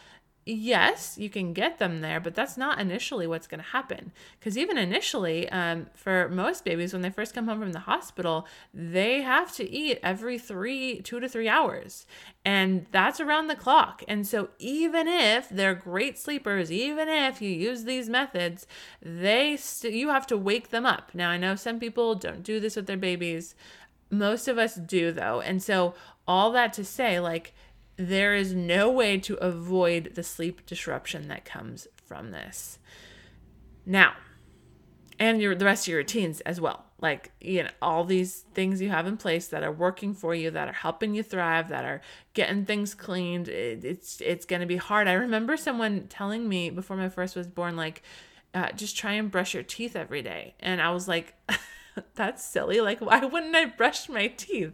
yes, 0.50 1.18
you 1.18 1.30
can 1.30 1.54
get 1.54 1.78
them 1.80 2.02
there, 2.02 2.20
but 2.20 2.36
that's 2.36 2.58
not 2.58 2.80
initially 2.80 3.28
what's 3.28 3.48
going 3.48 3.62
to 3.62 3.70
happen. 3.70 4.12
Because 4.40 4.58
even 4.58 4.78
initially, 4.78 5.50
um, 5.50 5.88
for 5.94 6.30
most 6.30 6.66
babies, 6.66 6.94
when 6.94 7.02
they 7.02 7.10
first 7.10 7.34
come 7.34 7.48
home 7.48 7.60
from 7.60 7.72
the 7.72 7.80
hospital, 7.80 8.48
they 8.74 9.22
have 9.22 9.54
to 9.56 9.70
eat 9.70 10.00
every 10.02 10.38
three, 10.38 11.02
two 11.02 11.20
to 11.20 11.30
three 11.30 11.48
hours. 11.48 12.06
And 12.44 12.86
that's 12.92 13.20
around 13.20 13.48
the 13.48 13.56
clock. 13.56 14.04
And 14.08 14.26
so, 14.26 14.50
even 14.60 15.08
if 15.08 15.50
they're 15.50 15.76
great 15.76 16.18
sleepers, 16.18 16.72
even 16.72 17.08
if 17.08 17.42
you 17.42 17.50
use 17.50 17.84
these 17.84 18.10
methods, 18.10 18.66
they 19.02 19.58
st- 19.58 19.94
you 19.94 20.10
have 20.10 20.28
to 20.28 20.38
wake 20.38 20.70
them 20.70 20.86
up. 20.86 21.12
Now, 21.14 21.30
I 21.30 21.38
know 21.38 21.56
some 21.56 21.80
people 21.80 22.16
don't 22.16 22.44
do 22.44 22.60
this 22.60 22.76
with 22.76 22.88
their 22.88 22.98
babies. 22.98 23.56
Most 24.10 24.48
of 24.48 24.58
us 24.58 24.76
do, 24.76 25.12
though. 25.12 25.42
And 25.42 25.62
so, 25.62 25.94
all 26.28 26.52
that 26.52 26.74
to 26.74 26.86
say, 26.86 27.20
like, 27.20 27.54
there 28.00 28.34
is 28.34 28.54
no 28.54 28.90
way 28.90 29.18
to 29.18 29.36
avoid 29.36 30.14
the 30.16 30.24
sleep 30.24 30.66
disruption 30.66 31.28
that 31.28 31.44
comes 31.44 31.86
from 32.06 32.32
this. 32.32 32.80
Now, 33.86 34.14
and 35.20 35.42
your 35.42 35.54
the 35.54 35.66
rest 35.66 35.86
of 35.86 35.92
your 35.92 35.98
routines 35.98 36.40
as 36.42 36.62
well. 36.62 36.86
Like, 37.02 37.34
you 37.42 37.64
know, 37.64 37.70
all 37.82 38.06
these 38.06 38.46
things 38.54 38.82
you 38.82 38.90
have 38.90 39.06
in 39.06 39.18
place 39.18 39.48
that 39.50 39.64
are 39.64 39.72
working 39.72 40.14
for 40.14 40.34
you, 40.34 40.50
that 40.52 40.70
are 40.70 40.74
helping 40.74 41.14
you 41.14 41.24
thrive, 41.24 41.68
that 41.70 41.84
are 41.84 42.00
getting 42.34 42.66
things 42.66 42.94
cleaned. 42.94 43.50
It, 43.50 43.84
it's 43.84 44.22
it's 44.22 44.46
going 44.46 44.62
to 44.62 44.66
be 44.66 44.78
hard. 44.78 45.10
I 45.10 45.14
remember 45.14 45.58
someone 45.58 46.08
telling 46.08 46.48
me 46.48 46.70
before 46.70 46.96
my 46.96 47.10
first 47.10 47.36
was 47.36 47.48
born 47.48 47.76
like 47.76 48.02
uh, 48.54 48.72
just 48.72 48.98
try 48.98 49.14
and 49.14 49.30
brush 49.30 49.54
your 49.54 49.64
teeth 49.64 49.98
every 49.98 50.22
day. 50.22 50.56
And 50.62 50.82
I 50.82 50.92
was 50.92 51.06
like 51.06 51.34
that's 52.16 52.44
silly. 52.44 52.82
Like, 52.82 53.00
why 53.00 53.24
wouldn't 53.24 53.56
I 53.56 53.66
brush 53.66 54.10
my 54.10 54.28
teeth? 54.28 54.74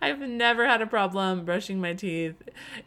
I've 0.00 0.20
never 0.20 0.66
had 0.66 0.82
a 0.82 0.86
problem 0.86 1.44
brushing 1.44 1.80
my 1.80 1.94
teeth. 1.94 2.36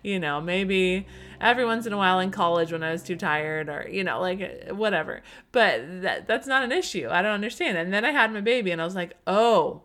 You 0.03 0.19
know, 0.19 0.41
maybe 0.41 1.07
every 1.39 1.65
once 1.65 1.85
in 1.85 1.93
a 1.93 1.97
while 1.97 2.19
in 2.19 2.31
college 2.31 2.71
when 2.71 2.83
I 2.83 2.91
was 2.91 3.03
too 3.03 3.15
tired 3.15 3.69
or, 3.69 3.87
you 3.89 4.03
know, 4.03 4.19
like 4.19 4.69
whatever. 4.71 5.21
But 5.51 6.01
that, 6.01 6.27
that's 6.27 6.47
not 6.47 6.63
an 6.63 6.71
issue. 6.71 7.07
I 7.09 7.21
don't 7.21 7.33
understand. 7.33 7.77
And 7.77 7.93
then 7.93 8.05
I 8.05 8.11
had 8.11 8.33
my 8.33 8.41
baby 8.41 8.71
and 8.71 8.81
I 8.81 8.85
was 8.85 8.95
like, 8.95 9.13
oh, 9.25 9.83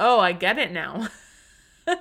oh, 0.00 0.20
I 0.20 0.32
get 0.32 0.58
it 0.58 0.72
now. 0.72 1.08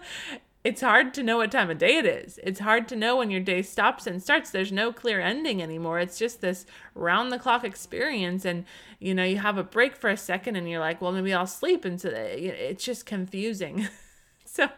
it's 0.64 0.82
hard 0.82 1.14
to 1.16 1.24
know 1.24 1.38
what 1.38 1.52
time 1.52 1.72
of 1.72 1.80
day 1.80 1.98
it 1.98 2.06
is. 2.06 2.40
It's 2.44 2.60
hard 2.60 2.88
to 2.90 2.96
know 2.96 3.18
when 3.18 3.32
your 3.32 3.40
day 3.40 3.64
stops 3.64 4.06
and 4.06 4.22
starts. 4.22 4.52
There's 4.52 4.72
no 4.72 4.94
clear 4.94 5.20
ending 5.20 5.62
anymore. 5.62 6.00
It's 6.00 6.20
just 6.20 6.42
this 6.42 6.68
round 6.94 7.32
the 7.32 7.40
clock 7.40 7.64
experience. 7.64 8.46
And, 8.46 8.66
you 9.00 9.16
know, 9.16 9.24
you 9.24 9.38
have 9.38 9.58
a 9.58 9.64
break 9.64 9.96
for 9.96 10.10
a 10.10 10.18
second 10.18 10.56
and 10.56 10.70
you're 10.70 10.80
like, 10.80 11.02
well, 11.02 11.12
maybe 11.12 11.34
I'll 11.34 11.48
sleep. 11.48 11.84
And 11.84 12.00
so 12.00 12.10
it's 12.10 12.86
just 12.86 13.08
confusing. 13.08 13.88
so 14.46 14.70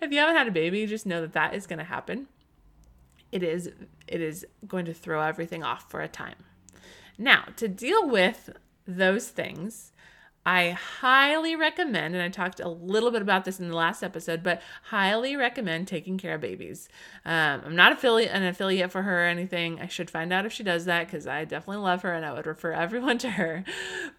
if 0.00 0.10
you 0.10 0.18
haven't 0.18 0.36
had 0.36 0.48
a 0.48 0.52
baby, 0.52 0.86
just 0.86 1.04
know 1.04 1.20
that 1.20 1.34
that 1.34 1.54
is 1.54 1.66
going 1.66 1.80
to 1.80 1.84
happen. 1.84 2.26
It 3.30 3.42
is, 3.42 3.70
it 4.06 4.22
is 4.22 4.46
going 4.66 4.86
to 4.86 4.94
throw 4.94 5.20
everything 5.20 5.62
off 5.62 5.90
for 5.90 6.00
a 6.00 6.08
time. 6.08 6.36
Now, 7.18 7.44
to 7.56 7.68
deal 7.68 8.08
with 8.08 8.50
those 8.86 9.28
things, 9.28 9.92
I 10.48 10.70
highly 10.70 11.56
recommend, 11.56 12.14
and 12.14 12.22
I 12.24 12.30
talked 12.30 12.58
a 12.58 12.70
little 12.70 13.10
bit 13.10 13.20
about 13.20 13.44
this 13.44 13.60
in 13.60 13.68
the 13.68 13.76
last 13.76 14.02
episode, 14.02 14.42
but 14.42 14.62
highly 14.84 15.36
recommend 15.36 15.88
Taking 15.88 16.16
Cara 16.16 16.38
Babies. 16.38 16.88
Um, 17.26 17.60
I'm 17.66 17.76
not 17.76 17.92
affiliate 17.92 18.32
an 18.32 18.44
affiliate 18.44 18.90
for 18.90 19.02
her 19.02 19.24
or 19.24 19.26
anything. 19.26 19.78
I 19.78 19.88
should 19.88 20.08
find 20.08 20.32
out 20.32 20.46
if 20.46 20.52
she 20.54 20.62
does 20.62 20.86
that 20.86 21.06
because 21.06 21.26
I 21.26 21.44
definitely 21.44 21.82
love 21.82 22.00
her 22.00 22.14
and 22.14 22.24
I 22.24 22.32
would 22.32 22.46
refer 22.46 22.72
everyone 22.72 23.18
to 23.18 23.32
her. 23.32 23.62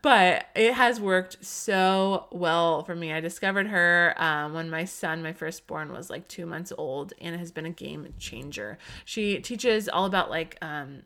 But 0.04 0.46
it 0.54 0.76
has 0.76 1.02
worked 1.02 1.44
so 1.44 2.28
well 2.32 2.84
for 2.84 2.96
me. 2.96 3.12
I 3.12 3.22
discovered 3.22 3.66
her 3.66 4.14
um, 4.18 4.54
when 4.54 4.70
my 4.70 4.86
son, 4.86 5.24
my 5.24 5.34
firstborn, 5.34 5.92
was 5.92 6.12
like 6.12 6.28
two 6.28 6.46
months 6.46 6.72
old, 6.78 7.12
and 7.20 7.34
it 7.34 7.40
has 7.40 7.52
been 7.52 7.66
a 7.66 7.72
game 7.72 8.14
changer. 8.20 8.78
She 9.04 9.40
teaches 9.40 9.90
all 9.90 10.06
about 10.06 10.30
like 10.30 10.60
um, 10.62 11.02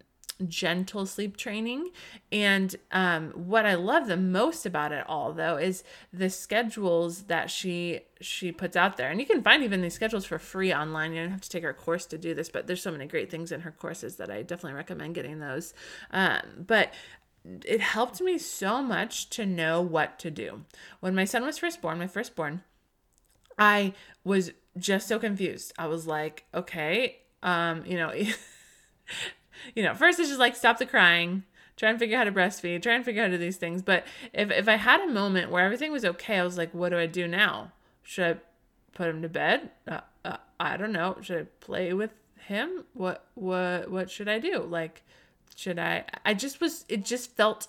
gentle 0.48 1.06
sleep 1.06 1.38
training. 1.38 1.90
And 2.32 2.76
um, 2.92 3.32
what 3.32 3.66
I 3.66 3.76
love 3.76 4.08
the 4.08 4.18
most 4.18 4.66
about 4.66 4.92
it 4.92 5.06
all, 5.08 5.34
though, 5.34 5.58
is 5.58 5.84
the 6.12 6.30
schedules 6.30 7.24
that 7.24 7.50
she 7.50 8.02
she 8.22 8.52
puts 8.52 8.78
out 8.78 8.96
there. 8.98 9.10
And 9.10 9.20
you 9.20 9.26
can 9.26 9.44
find 9.44 9.64
even 9.64 9.82
these 9.82 9.94
schedules 9.94 10.26
for 10.26 10.40
free 10.40 10.74
online. 10.74 11.14
You 11.14 11.24
don't 11.24 11.32
have 11.32 11.42
to 11.42 11.50
take 11.50 11.64
her 11.64 11.74
course 11.74 12.06
to 12.08 12.18
do 12.18 12.34
this, 12.34 12.50
but 12.50 12.68
there's 12.68 12.82
so 12.82 12.92
many 12.92 13.06
great 13.06 13.30
things 13.30 13.52
in 13.52 13.62
her 13.62 13.72
courses 13.72 14.16
that 14.16 14.32
I 14.32 14.44
definitely 14.44 14.78
recommend 14.78 15.16
getting 15.16 15.40
those. 15.40 15.74
Um, 16.12 16.42
but 16.66 16.94
it 17.66 17.82
helped 17.82 18.22
me 18.22 18.38
so 18.38 18.82
much 18.82 19.30
to 19.32 19.46
know 19.46 19.82
what 19.82 20.18
to 20.20 20.32
do. 20.32 20.64
When 21.02 21.14
my 21.14 21.26
son 21.26 21.44
was 21.44 21.58
first 21.58 21.82
born, 21.82 22.00
my 22.00 22.08
firstborn, 22.08 22.64
I 23.58 23.94
was 24.24 24.52
just 24.78 25.08
so 25.08 25.20
confused. 25.20 25.74
I 25.78 25.88
was 25.88 26.08
like, 26.08 26.46
okay, 26.54 27.18
um, 27.42 27.86
you 27.86 27.98
know, 27.98 28.14
you 29.76 29.84
know, 29.84 29.94
first 29.94 30.20
it's 30.20 30.30
just 30.30 30.40
like 30.40 30.56
stop 30.56 30.78
the 30.78 30.86
crying, 30.86 31.44
try 31.78 31.90
and 31.90 32.00
figure 32.00 32.18
out 32.18 32.28
how 32.28 32.32
to 32.34 32.40
breastfeed, 32.40 32.82
try 32.82 32.94
and 32.94 33.06
figure 33.06 33.22
out 33.22 33.26
how 33.26 33.32
to 33.32 33.38
do 33.38 33.44
these 33.44 33.58
things. 33.58 33.82
But 33.82 34.06
if 34.34 34.52
if 34.52 34.68
I 34.68 34.76
had 34.76 35.02
a 35.02 35.08
moment 35.08 35.52
where 35.52 35.66
everything 35.66 35.92
was 35.92 36.06
okay, 36.06 36.38
I 36.38 36.44
was 36.44 36.58
like, 36.58 36.74
what 36.74 36.90
do 36.90 36.98
I 36.98 37.06
do 37.06 37.28
now? 37.28 37.72
Should 38.04 38.38
I 38.38 38.40
put 38.94 39.10
him 39.10 39.22
to 39.22 39.30
bed? 39.30 39.72
Uh, 39.88 40.02
uh, 40.26 40.38
I 40.60 40.78
don't 40.78 40.92
know. 40.92 41.18
Should 41.22 41.42
I 41.42 41.44
play 41.60 41.94
with 41.94 42.12
him? 42.48 42.86
What 42.94 43.26
what 43.36 43.90
what 43.90 44.10
should 44.10 44.30
I 44.30 44.40
do? 44.40 44.60
Like 44.60 45.04
should 45.56 45.80
I 45.80 46.06
I 46.26 46.34
just 46.34 46.62
was 46.62 46.86
it 46.90 47.06
just 47.06 47.36
felt 47.36 47.68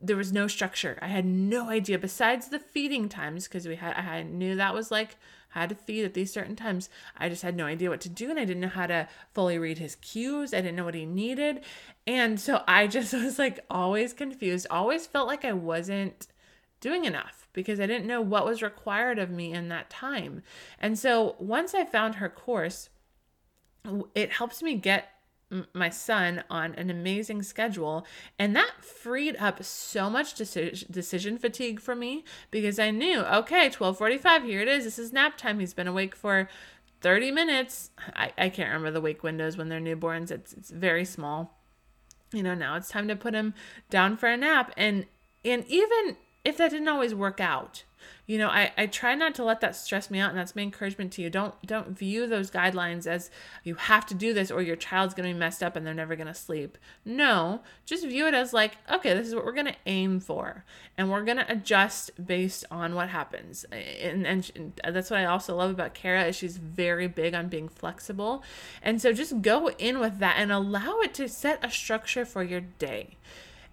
there 0.00 0.16
was 0.16 0.32
no 0.32 0.48
structure. 0.48 0.98
I 1.00 1.06
had 1.06 1.24
no 1.24 1.68
idea 1.68 1.98
besides 1.98 2.48
the 2.48 2.58
feeding 2.58 3.08
times 3.08 3.46
because 3.46 3.66
we 3.68 3.76
had 3.76 3.94
I 3.94 4.22
knew 4.22 4.56
that 4.56 4.74
was 4.74 4.90
like 4.90 5.16
had 5.52 5.68
to 5.68 5.74
feed 5.74 6.04
at 6.04 6.14
these 6.14 6.32
certain 6.32 6.56
times. 6.56 6.88
I 7.16 7.28
just 7.28 7.42
had 7.42 7.56
no 7.56 7.66
idea 7.66 7.90
what 7.90 8.00
to 8.02 8.08
do 8.08 8.30
and 8.30 8.38
I 8.38 8.44
didn't 8.44 8.60
know 8.60 8.68
how 8.68 8.86
to 8.86 9.08
fully 9.32 9.58
read 9.58 9.78
his 9.78 9.96
cues. 9.96 10.52
I 10.52 10.58
didn't 10.58 10.76
know 10.76 10.84
what 10.84 10.94
he 10.94 11.06
needed. 11.06 11.62
And 12.06 12.40
so 12.40 12.62
I 12.66 12.86
just 12.88 13.12
was 13.12 13.38
like 13.38 13.60
always 13.70 14.12
confused, 14.12 14.66
always 14.70 15.06
felt 15.06 15.28
like 15.28 15.44
I 15.44 15.52
wasn't 15.52 16.26
doing 16.80 17.04
enough 17.04 17.48
because 17.52 17.80
I 17.80 17.86
didn't 17.86 18.06
know 18.06 18.20
what 18.20 18.46
was 18.46 18.62
required 18.62 19.18
of 19.18 19.30
me 19.30 19.52
in 19.52 19.68
that 19.68 19.90
time. 19.90 20.42
And 20.78 20.98
so 20.98 21.36
once 21.38 21.74
I 21.74 21.84
found 21.84 22.16
her 22.16 22.28
course, 22.28 22.88
it 24.14 24.32
helps 24.32 24.62
me 24.62 24.74
get 24.74 25.08
my 25.74 25.88
son 25.88 26.42
on 26.48 26.74
an 26.74 26.90
amazing 26.90 27.42
schedule 27.42 28.06
and 28.38 28.56
that 28.56 28.72
freed 28.80 29.36
up 29.38 29.62
so 29.62 30.08
much 30.08 30.34
decision 30.34 30.88
decision 30.90 31.38
fatigue 31.38 31.80
for 31.80 31.94
me 31.94 32.24
because 32.50 32.78
I 32.78 32.90
knew 32.90 33.20
okay 33.20 33.68
12:45 33.68 34.44
here 34.44 34.60
it 34.60 34.68
is 34.68 34.84
this 34.84 34.98
is 34.98 35.12
nap 35.12 35.36
time 35.36 35.60
he's 35.60 35.74
been 35.74 35.88
awake 35.88 36.14
for 36.14 36.48
30 37.02 37.32
minutes. 37.32 37.90
I, 38.14 38.32
I 38.38 38.48
can't 38.48 38.68
remember 38.68 38.92
the 38.92 39.00
wake 39.00 39.22
windows 39.22 39.56
when 39.56 39.68
they're 39.68 39.80
newborns 39.80 40.30
it's 40.30 40.52
it's 40.52 40.70
very 40.70 41.04
small. 41.04 41.58
You 42.32 42.42
know 42.42 42.54
now 42.54 42.76
it's 42.76 42.88
time 42.88 43.08
to 43.08 43.16
put 43.16 43.34
him 43.34 43.54
down 43.90 44.16
for 44.16 44.28
a 44.28 44.36
nap 44.36 44.72
and 44.76 45.06
and 45.44 45.64
even 45.66 46.16
if 46.44 46.56
that 46.56 46.70
didn't 46.70 46.88
always 46.88 47.14
work 47.14 47.40
out 47.40 47.84
you 48.26 48.38
know 48.38 48.48
I, 48.48 48.72
I 48.76 48.86
try 48.86 49.14
not 49.14 49.34
to 49.36 49.44
let 49.44 49.60
that 49.60 49.76
stress 49.76 50.10
me 50.10 50.18
out 50.18 50.30
and 50.30 50.38
that's 50.38 50.56
my 50.56 50.62
encouragement 50.62 51.12
to 51.12 51.22
you. 51.22 51.30
Don't 51.30 51.54
don't 51.66 51.88
view 51.88 52.26
those 52.26 52.50
guidelines 52.50 53.06
as 53.06 53.30
you 53.64 53.74
have 53.74 54.06
to 54.06 54.14
do 54.14 54.32
this 54.32 54.50
or 54.50 54.62
your 54.62 54.76
child's 54.76 55.14
going 55.14 55.28
to 55.28 55.34
be 55.34 55.38
messed 55.38 55.62
up 55.62 55.76
and 55.76 55.86
they're 55.86 55.94
never 55.94 56.16
going 56.16 56.26
to 56.26 56.34
sleep. 56.34 56.78
No 57.04 57.60
just 57.86 58.06
view 58.06 58.26
it 58.26 58.34
as 58.34 58.52
like 58.52 58.76
okay 58.90 59.14
this 59.14 59.26
is 59.26 59.34
what 59.34 59.44
we're 59.44 59.52
going 59.52 59.66
to 59.66 59.76
aim 59.86 60.20
for 60.20 60.64
and 60.96 61.10
we're 61.10 61.24
going 61.24 61.38
to 61.38 61.50
adjust 61.50 62.10
based 62.24 62.64
on 62.70 62.94
what 62.94 63.08
happens. 63.08 63.64
And, 63.72 64.26
and 64.26 64.72
that's 64.88 65.10
what 65.10 65.20
i 65.20 65.24
also 65.24 65.56
love 65.56 65.70
about 65.70 65.94
Cara 65.94 66.24
is 66.24 66.36
she's 66.36 66.56
very 66.56 67.08
big 67.08 67.34
on 67.34 67.48
being 67.48 67.68
flexible. 67.68 68.42
And 68.82 69.00
so 69.00 69.12
just 69.12 69.42
go 69.42 69.70
in 69.70 69.98
with 69.98 70.18
that 70.18 70.36
and 70.38 70.52
allow 70.52 71.00
it 71.00 71.14
to 71.14 71.28
set 71.28 71.64
a 71.64 71.70
structure 71.70 72.24
for 72.24 72.42
your 72.42 72.60
day 72.60 73.16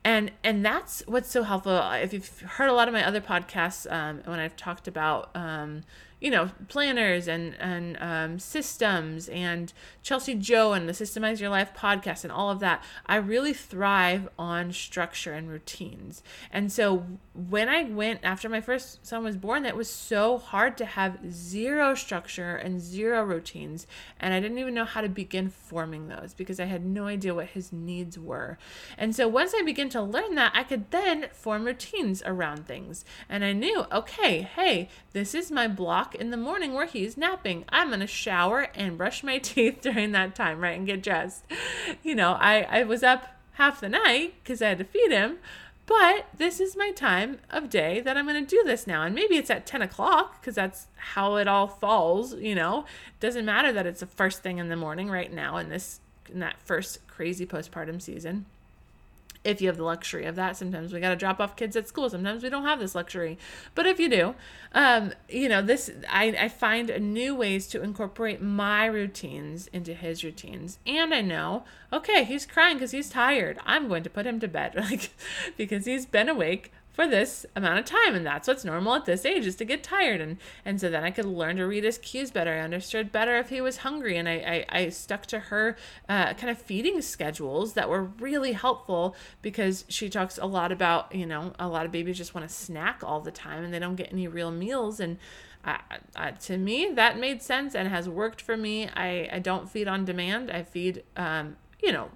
and 0.03 0.31
and 0.43 0.65
that's 0.65 1.03
what's 1.07 1.29
so 1.29 1.43
helpful. 1.43 1.77
If 1.93 2.13
you've 2.13 2.39
heard 2.41 2.69
a 2.69 2.73
lot 2.73 2.87
of 2.87 2.93
my 2.93 3.05
other 3.05 3.21
podcasts 3.21 3.91
um, 3.91 4.21
when 4.25 4.39
i've 4.39 4.55
talked 4.55 4.87
about 4.87 5.29
um, 5.35 5.83
you 6.19 6.29
know 6.29 6.51
planners 6.67 7.27
and 7.27 7.55
and 7.59 7.97
um, 7.99 8.39
systems 8.39 9.29
and 9.29 9.71
Chelsea 10.03 10.35
Joy 10.35 10.73
and 10.73 10.87
the 10.87 10.93
Systemize 10.93 11.39
Your 11.39 11.49
Life 11.49 11.73
podcast 11.73 12.23
and 12.23 12.31
all 12.31 12.49
of 12.49 12.59
that. 12.59 12.83
I 13.05 13.15
really 13.17 13.53
thrive 13.53 14.27
on 14.37 14.71
structure 14.73 15.33
and 15.33 15.49
routines. 15.49 16.23
And 16.51 16.71
so 16.71 17.05
when 17.33 17.69
I 17.69 17.83
went 17.83 18.19
after 18.23 18.49
my 18.49 18.61
first 18.61 19.05
son 19.05 19.23
was 19.23 19.37
born, 19.37 19.63
that 19.63 19.77
was 19.77 19.89
so 19.89 20.37
hard 20.37 20.77
to 20.77 20.85
have 20.85 21.19
zero 21.31 21.95
structure 21.95 22.55
and 22.55 22.81
zero 22.81 23.23
routines, 23.23 23.87
and 24.19 24.33
I 24.33 24.39
didn't 24.39 24.59
even 24.59 24.73
know 24.73 24.85
how 24.85 25.01
to 25.01 25.09
begin 25.09 25.49
forming 25.49 26.07
those 26.07 26.33
because 26.33 26.59
I 26.59 26.65
had 26.65 26.85
no 26.85 27.07
idea 27.07 27.33
what 27.33 27.47
his 27.47 27.71
needs 27.71 28.17
were. 28.17 28.57
And 28.97 29.15
so 29.15 29.27
once 29.27 29.53
I 29.55 29.61
began 29.61 29.89
to 29.89 30.01
learn 30.01 30.35
that, 30.35 30.51
I 30.55 30.63
could 30.63 30.91
then 30.91 31.27
form 31.31 31.65
routines 31.65 32.21
around 32.25 32.65
things. 32.67 33.05
And 33.29 33.43
I 33.45 33.53
knew, 33.53 33.85
okay, 33.91 34.41
hey, 34.41 34.89
this 35.13 35.33
is 35.33 35.51
my 35.51 35.67
block 35.67 36.08
in 36.15 36.31
the 36.31 36.37
morning 36.37 36.73
where 36.73 36.85
he's 36.85 37.17
napping. 37.17 37.65
I'm 37.69 37.91
to 37.91 38.07
shower 38.07 38.67
and 38.75 38.97
brush 38.97 39.23
my 39.23 39.37
teeth 39.39 39.81
during 39.81 40.11
that 40.11 40.35
time, 40.35 40.59
right? 40.59 40.77
And 40.77 40.87
get 40.87 41.03
dressed. 41.03 41.43
You 42.03 42.15
know, 42.15 42.33
I, 42.33 42.61
I 42.69 42.83
was 42.83 43.03
up 43.03 43.27
half 43.53 43.81
the 43.81 43.89
night 43.89 44.35
because 44.43 44.61
I 44.61 44.69
had 44.69 44.77
to 44.79 44.83
feed 44.83 45.11
him. 45.11 45.37
But 45.85 46.27
this 46.37 46.59
is 46.59 46.77
my 46.77 46.91
time 46.91 47.39
of 47.49 47.69
day 47.69 47.99
that 48.01 48.15
I'm 48.15 48.27
to 48.27 48.45
do 48.45 48.63
this 48.63 48.85
now. 48.85 49.03
And 49.03 49.15
maybe 49.15 49.37
it's 49.37 49.49
at 49.49 49.65
10 49.65 49.81
o'clock 49.81 50.39
because 50.39 50.53
that's 50.53 50.85
how 50.95 51.37
it 51.37 51.47
all 51.47 51.67
falls. 51.67 52.35
You 52.35 52.53
know, 52.53 52.85
doesn't 53.19 53.45
matter 53.45 53.71
that 53.73 53.87
it's 53.87 54.01
the 54.01 54.05
first 54.05 54.43
thing 54.43 54.59
in 54.59 54.69
the 54.69 54.75
morning 54.75 55.09
right 55.09 55.33
now 55.33 55.57
in 55.57 55.69
this, 55.69 55.99
in 56.31 56.39
that 56.41 56.61
first 56.63 57.07
crazy 57.07 57.45
postpartum 57.47 57.99
season 57.99 58.45
if 59.43 59.61
you 59.61 59.67
have 59.67 59.77
the 59.77 59.83
luxury 59.83 60.25
of 60.25 60.35
that 60.35 60.57
sometimes 60.57 60.91
we 60.91 60.99
got 60.99 61.09
to 61.09 61.15
drop 61.15 61.39
off 61.39 61.55
kids 61.55 61.75
at 61.75 61.87
school. 61.87 62.09
Sometimes 62.09 62.43
we 62.43 62.49
don't 62.49 62.65
have 62.65 62.79
this 62.79 62.95
luxury. 62.95 63.37
But 63.75 63.85
if 63.85 63.99
you 63.99 64.09
do 64.09 64.35
um, 64.73 65.13
you 65.29 65.49
know 65.49 65.61
this 65.61 65.89
I, 66.09 66.35
I 66.39 66.47
find 66.49 67.13
new 67.13 67.35
ways 67.35 67.67
to 67.67 67.81
incorporate 67.81 68.41
my 68.41 68.85
routines 68.85 69.67
into 69.67 69.93
his 69.93 70.23
routines. 70.23 70.79
And 70.85 71.13
i 71.13 71.21
know 71.21 71.63
okay 71.91 72.23
he's 72.23 72.45
crying 72.45 72.75
because 72.77 72.91
he's 72.91 73.09
tired. 73.09 73.59
I'm 73.65 73.87
going 73.87 74.03
to 74.03 74.09
put 74.09 74.25
him 74.25 74.39
to 74.39 74.47
bed. 74.47 74.75
Like 74.89 75.11
because 75.57 75.85
he's 75.85 76.05
been 76.05 76.29
awake 76.29 76.71
for 76.99 77.07
this 77.07 77.45
amount 77.55 77.79
of 77.79 77.85
time 77.85 78.13
and 78.13 78.25
that's 78.25 78.45
what's 78.45 78.65
normal 78.65 78.93
at 78.93 79.05
this 79.05 79.23
age 79.23 79.45
is 79.45 79.55
to 79.55 79.63
get 79.63 79.81
tired. 79.81 80.19
And 80.19 80.35
and 80.65 80.81
so 80.81 80.89
then 80.89 81.05
i 81.05 81.11
could 81.11 81.23
learn 81.23 81.55
to 81.55 81.63
read 81.63 81.85
his 81.85 81.97
cues 81.97 82.29
better. 82.29 82.51
I 82.51 82.59
understood 82.59 83.09
better 83.09 83.37
if 83.37 83.47
he 83.47 83.61
was 83.61 83.77
hungry 83.77 84.17
and 84.17 84.27
i 84.27 84.65
i, 84.69 84.79
I 84.79 84.89
stuck 84.89 85.25
to 85.27 85.39
her 85.39 85.77
uh, 86.09 86.33
kind 86.33 86.49
of 86.49 86.61
feeding 86.61 87.01
schedules 87.01 87.71
that 87.75 87.87
were 87.87 88.03
really 88.03 88.51
helpful 88.51 89.15
because 89.41 89.85
she 89.87 90.09
talks 90.09 90.37
a 90.37 90.45
lot 90.45 90.73
about 90.73 91.15
you 91.15 91.25
know 91.25 91.53
a 91.57 91.69
lot 91.69 91.85
of 91.85 91.93
babies 91.93 92.17
just 92.17 92.35
want 92.35 92.45
to 92.45 92.53
snack 92.53 93.01
all 93.01 93.21
the 93.21 93.31
time 93.31 93.63
and 93.63 93.73
they 93.73 93.79
don't 93.79 93.95
get 93.95 94.11
any 94.11 94.27
real 94.27 94.51
meals. 94.51 94.99
And 94.99 95.19
uh, 95.63 95.77
uh, 96.17 96.31
to 96.31 96.57
me 96.57 96.91
that 96.95 97.17
made 97.17 97.41
sense 97.41 97.75
and 97.75 97.87
has 97.87 98.09
worked 98.09 98.41
for 98.41 98.57
me. 98.57 98.89
I 98.89 99.29
i 99.31 99.39
don't 99.39 99.69
feed 99.69 99.87
on 99.87 100.03
demand. 100.03 100.51
I 100.51 100.63
feed 100.63 101.03
um 101.15 101.55
you 101.81 101.93
know 101.93 102.09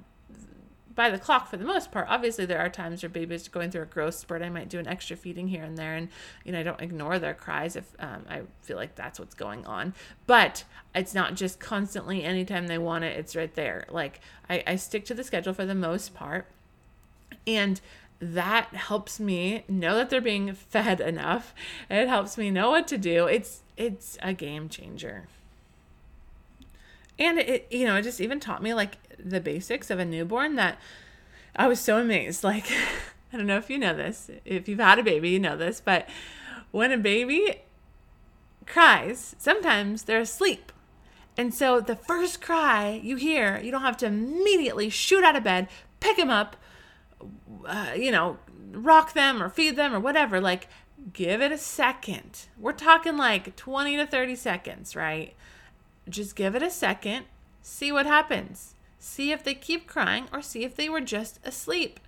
by 0.96 1.10
the 1.10 1.18
clock 1.18 1.48
for 1.48 1.58
the 1.58 1.66
most 1.66 1.92
part. 1.92 2.08
Obviously, 2.10 2.46
there 2.46 2.60
are 2.60 2.70
times 2.70 3.02
where 3.02 3.10
babies 3.10 3.48
are 3.48 3.52
going 3.52 3.72
through 3.72 3.84
a 3.84 3.86
growth 3.86 4.16
spurt. 4.16 4.42
I 4.42 4.50
might 4.50 4.70
do 4.70 4.80
an 4.80 4.88
extra 4.88 5.16
feeding 5.18 5.48
here 5.48 5.64
and 5.64 5.78
there, 5.78 5.96
and 5.96 6.10
you 6.44 6.52
know 6.52 6.60
I 6.60 6.64
don't 6.64 6.82
ignore 6.82 7.20
their 7.20 7.34
cries 7.34 7.76
if 7.76 7.86
um, 8.00 8.26
I 8.30 8.42
feel 8.62 8.78
like 8.78 8.96
that's 8.96 9.20
what's 9.20 9.36
going 9.36 9.66
on. 9.66 9.94
But 10.28 10.64
it's 10.94 11.14
not 11.14 11.36
just 11.36 11.60
constantly 11.60 12.24
anytime 12.24 12.68
they 12.68 12.78
want 12.78 13.04
it. 13.04 13.18
It's 13.18 13.36
right 13.36 13.54
there. 13.54 13.86
Like 13.90 14.20
I, 14.50 14.64
I 14.68 14.76
stick 14.76 15.06
to 15.06 15.14
the 15.14 15.24
schedule 15.24 15.54
for 15.54 15.66
the 15.66 15.76
most 15.76 16.14
part, 16.14 16.48
and 17.48 17.80
that 18.20 18.74
helps 18.74 19.20
me 19.20 19.66
know 19.68 19.96
that 19.96 20.10
they're 20.10 20.22
being 20.22 20.54
fed 20.54 21.02
enough. 21.02 21.54
It 21.90 22.08
helps 22.08 22.38
me 22.38 22.52
know 22.52 22.72
what 22.72 22.88
to 22.90 22.98
do. 22.98 23.28
It's 23.28 23.62
it's 23.76 24.18
a 24.22 24.34
game 24.34 24.70
changer. 24.70 25.28
And 27.20 27.40
it, 27.40 27.68
you 27.70 27.86
know, 27.86 27.96
it 27.96 28.04
just 28.04 28.22
even 28.22 28.40
taught 28.40 28.64
me 28.64 28.74
like 28.74 28.98
the 29.18 29.40
basics 29.40 29.90
of 29.90 30.00
a 30.00 30.06
newborn 30.06 30.56
that 30.56 30.80
I 31.56 31.68
was 31.68 31.80
so 31.80 31.98
amazed. 31.98 32.44
Like, 32.54 32.72
I 33.32 33.38
don't 33.38 33.48
know 33.48 33.58
if 33.58 33.70
you 33.70 33.80
know 33.80 33.96
this, 33.96 34.30
if 34.46 34.68
you've 34.68 34.80
had 34.80 35.00
a 35.00 35.04
baby, 35.04 35.30
you 35.30 35.40
know 35.40 35.58
this, 35.58 35.82
but 35.82 36.08
when 36.70 36.92
a 36.92 36.98
baby 36.98 37.62
cries, 38.68 39.36
sometimes 39.40 40.04
they're 40.04 40.20
asleep. 40.20 40.72
And 41.36 41.54
so 41.54 41.80
the 41.80 41.96
first 41.96 42.42
cry 42.42 43.00
you 43.04 43.16
hear, 43.16 43.60
you 43.60 43.72
don't 43.72 43.82
have 43.82 43.98
to 43.98 44.06
immediately 44.06 44.90
shoot 44.90 45.24
out 45.24 45.36
of 45.36 45.44
bed, 45.44 45.68
pick 46.00 46.18
them 46.18 46.30
up, 46.30 46.56
uh, 47.66 47.94
you 47.96 48.12
know, 48.12 48.38
rock 48.72 49.14
them 49.14 49.42
or 49.42 49.50
feed 49.50 49.76
them 49.76 49.96
or 49.96 50.00
whatever. 50.00 50.40
Like, 50.40 50.68
give 51.12 51.42
it 51.42 51.52
a 51.52 51.58
second. 51.58 52.46
We're 52.58 52.74
talking 52.74 53.18
like 53.18 53.56
20 53.56 53.98
to 53.98 54.06
30 54.06 54.36
seconds, 54.36 54.96
right? 54.96 55.34
Just 56.10 56.36
give 56.36 56.56
it 56.56 56.64
a 56.64 56.70
second, 56.70 57.26
see 57.62 57.92
what 57.92 58.06
happens 58.06 58.76
see 59.04 59.34
if 59.34 59.44
they 59.44 59.54
keep 59.54 59.86
crying 59.86 60.28
or 60.32 60.42
see 60.42 60.64
if 60.64 60.76
they 60.76 60.88
were 60.88 61.02
just 61.02 61.40
asleep. 61.44 62.00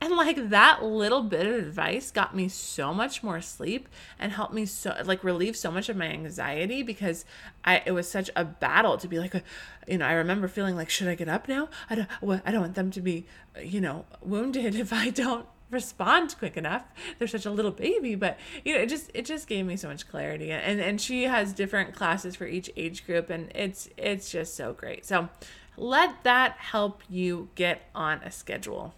And 0.00 0.14
like 0.16 0.50
that 0.50 0.82
little 0.82 1.22
bit 1.24 1.46
of 1.46 1.54
advice 1.54 2.10
got 2.10 2.34
me 2.34 2.48
so 2.48 2.94
much 2.94 3.22
more 3.22 3.40
sleep 3.40 3.88
and 4.18 4.32
helped 4.32 4.54
me 4.54 4.64
so 4.64 4.96
like 5.04 5.24
relieve 5.24 5.56
so 5.56 5.72
much 5.72 5.88
of 5.88 5.96
my 5.96 6.06
anxiety 6.06 6.84
because 6.84 7.24
I 7.64 7.82
it 7.84 7.90
was 7.90 8.08
such 8.08 8.30
a 8.36 8.44
battle 8.44 8.96
to 8.96 9.08
be 9.08 9.18
like 9.18 9.34
uh, 9.34 9.40
you 9.88 9.98
know 9.98 10.06
I 10.06 10.12
remember 10.12 10.46
feeling 10.46 10.76
like 10.76 10.88
should 10.88 11.08
I 11.08 11.16
get 11.16 11.28
up 11.28 11.48
now? 11.48 11.68
I 11.90 11.96
don't 11.96 12.08
I 12.46 12.52
don't 12.52 12.60
want 12.60 12.76
them 12.76 12.92
to 12.92 13.00
be 13.00 13.26
you 13.60 13.80
know 13.80 14.04
wounded 14.22 14.74
if 14.76 14.92
I 14.92 15.10
don't 15.10 15.46
respond 15.70 16.36
quick 16.38 16.56
enough. 16.56 16.84
They're 17.18 17.28
such 17.28 17.46
a 17.46 17.50
little 17.50 17.70
baby, 17.70 18.14
but 18.14 18.38
you 18.64 18.74
know, 18.74 18.80
it 18.80 18.88
just 18.88 19.10
it 19.14 19.24
just 19.24 19.46
gave 19.46 19.66
me 19.66 19.76
so 19.76 19.88
much 19.88 20.08
clarity. 20.08 20.50
And 20.50 20.80
and 20.80 21.00
she 21.00 21.24
has 21.24 21.52
different 21.52 21.94
classes 21.94 22.36
for 22.36 22.46
each 22.46 22.70
age 22.76 23.06
group 23.06 23.30
and 23.30 23.50
it's 23.54 23.88
it's 23.96 24.30
just 24.30 24.54
so 24.54 24.72
great. 24.72 25.04
So 25.04 25.28
let 25.76 26.22
that 26.24 26.52
help 26.58 27.02
you 27.08 27.48
get 27.54 27.82
on 27.94 28.18
a 28.18 28.30
schedule. 28.30 28.94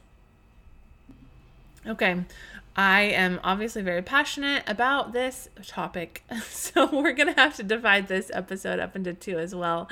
Okay, 1.87 2.25
I 2.77 3.03
am 3.03 3.41
obviously 3.43 3.83
very 3.83 4.01
passionate 4.01 4.63
about 4.69 5.13
this 5.13 5.49
topic, 5.67 6.25
so 6.45 6.89
we're 6.93 7.13
going 7.13 7.35
to 7.35 7.41
have 7.41 7.57
to 7.57 7.65
divide 7.65 8.07
this 8.07 8.31
episode 8.33 8.79
up 8.79 8.95
into 8.95 9.13
two 9.13 9.39
as 9.39 9.55
well. 9.55 9.89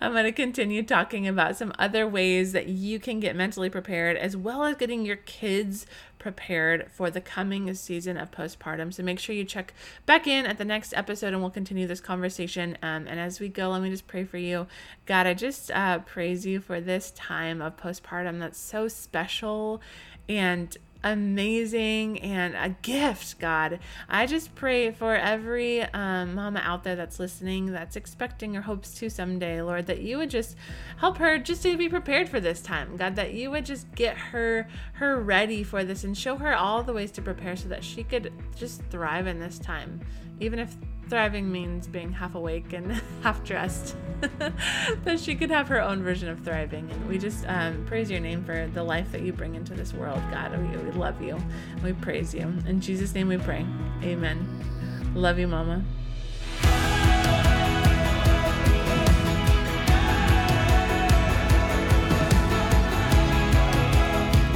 I'm 0.00 0.12
going 0.12 0.24
to 0.24 0.32
continue 0.32 0.82
talking 0.82 1.28
about 1.28 1.56
some 1.56 1.74
other 1.78 2.08
ways 2.08 2.52
that 2.52 2.68
you 2.68 2.98
can 2.98 3.20
get 3.20 3.36
mentally 3.36 3.68
prepared, 3.68 4.16
as 4.16 4.34
well 4.34 4.64
as 4.64 4.76
getting 4.76 5.04
your 5.04 5.16
kids 5.16 5.84
prepared 6.18 6.90
for 6.90 7.10
the 7.10 7.20
coming 7.20 7.74
season 7.74 8.16
of 8.16 8.30
postpartum. 8.30 8.94
So 8.94 9.02
make 9.02 9.18
sure 9.18 9.34
you 9.34 9.44
check 9.44 9.74
back 10.06 10.26
in 10.26 10.46
at 10.46 10.56
the 10.56 10.64
next 10.64 10.94
episode 10.94 11.34
and 11.34 11.42
we'll 11.42 11.50
continue 11.50 11.86
this 11.86 12.00
conversation. 12.00 12.78
Um, 12.80 13.06
and 13.08 13.20
as 13.20 13.40
we 13.40 13.48
go, 13.48 13.70
let 13.70 13.82
me 13.82 13.90
just 13.90 14.06
pray 14.06 14.24
for 14.24 14.38
you. 14.38 14.68
God, 15.04 15.26
I 15.26 15.34
just 15.34 15.70
uh, 15.72 15.98
praise 15.98 16.46
you 16.46 16.60
for 16.60 16.80
this 16.80 17.10
time 17.10 17.60
of 17.60 17.76
postpartum 17.76 18.38
that's 18.38 18.58
so 18.58 18.88
special 18.88 19.82
and 20.28 20.76
amazing 21.04 22.20
and 22.20 22.54
a 22.54 22.76
gift, 22.82 23.38
God. 23.38 23.80
I 24.08 24.26
just 24.26 24.54
pray 24.54 24.90
for 24.90 25.14
every 25.16 25.82
um, 25.82 26.34
mama 26.34 26.60
out 26.64 26.84
there 26.84 26.96
that's 26.96 27.18
listening, 27.18 27.72
that's 27.72 27.96
expecting 27.96 28.56
or 28.56 28.62
hopes 28.62 28.94
to 28.94 29.10
someday, 29.10 29.60
Lord, 29.62 29.86
that 29.86 30.00
you 30.00 30.18
would 30.18 30.30
just 30.30 30.56
help 30.98 31.18
her 31.18 31.38
just 31.38 31.62
to 31.62 31.76
be 31.76 31.88
prepared 31.88 32.28
for 32.28 32.40
this 32.40 32.60
time, 32.62 32.96
God, 32.96 33.16
that 33.16 33.34
you 33.34 33.50
would 33.50 33.66
just 33.66 33.92
get 33.94 34.16
her 34.16 34.68
her 34.94 35.20
ready 35.20 35.62
for 35.62 35.84
this 35.84 36.04
and 36.04 36.16
show 36.16 36.36
her 36.36 36.54
all 36.54 36.82
the 36.82 36.92
ways 36.92 37.10
to 37.12 37.22
prepare 37.22 37.56
so 37.56 37.68
that 37.68 37.84
she 37.84 38.04
could 38.04 38.32
just 38.56 38.82
thrive 38.90 39.26
in 39.26 39.38
this 39.38 39.58
time, 39.58 40.00
even 40.40 40.58
if 40.58 40.76
thriving 41.12 41.52
means 41.52 41.86
being 41.86 42.10
half 42.10 42.34
awake 42.34 42.72
and 42.72 42.90
half 43.22 43.44
dressed, 43.44 43.94
that 45.04 45.20
she 45.20 45.34
could 45.34 45.50
have 45.50 45.68
her 45.68 45.78
own 45.78 46.02
version 46.02 46.26
of 46.30 46.40
thriving. 46.40 46.90
And 46.90 47.06
we 47.06 47.18
just 47.18 47.44
um, 47.48 47.84
praise 47.84 48.10
your 48.10 48.18
name 48.18 48.42
for 48.42 48.66
the 48.72 48.82
life 48.82 49.12
that 49.12 49.20
you 49.20 49.30
bring 49.30 49.54
into 49.54 49.74
this 49.74 49.92
world, 49.92 50.22
God. 50.30 50.58
We, 50.58 50.74
we 50.78 50.90
love 50.92 51.20
you. 51.20 51.36
We 51.84 51.92
praise 51.92 52.32
you. 52.32 52.54
In 52.66 52.80
Jesus' 52.80 53.14
name 53.14 53.28
we 53.28 53.36
pray. 53.36 53.66
Amen. 54.02 55.12
Love 55.14 55.38
you, 55.38 55.48
Mama. 55.48 55.84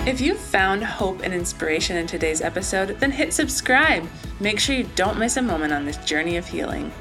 If 0.07 0.23
you 0.23 0.37
found 0.37 0.83
hope 0.83 1.21
and 1.21 1.35
inspiration 1.35 1.99
in 1.99 2.07
today's 2.07 2.40
episode, 2.40 2.99
then 3.01 3.11
hit 3.11 3.35
subscribe. 3.35 4.09
Make 4.38 4.61
sure 4.61 4.77
you 4.77 4.88
don't 4.96 5.18
miss 5.18 5.38
a 5.38 5.42
moment 5.42 5.72
on 5.72 5.87
this 5.87 5.96
journey 5.99 6.37
of 6.37 6.46
healing. 6.46 6.92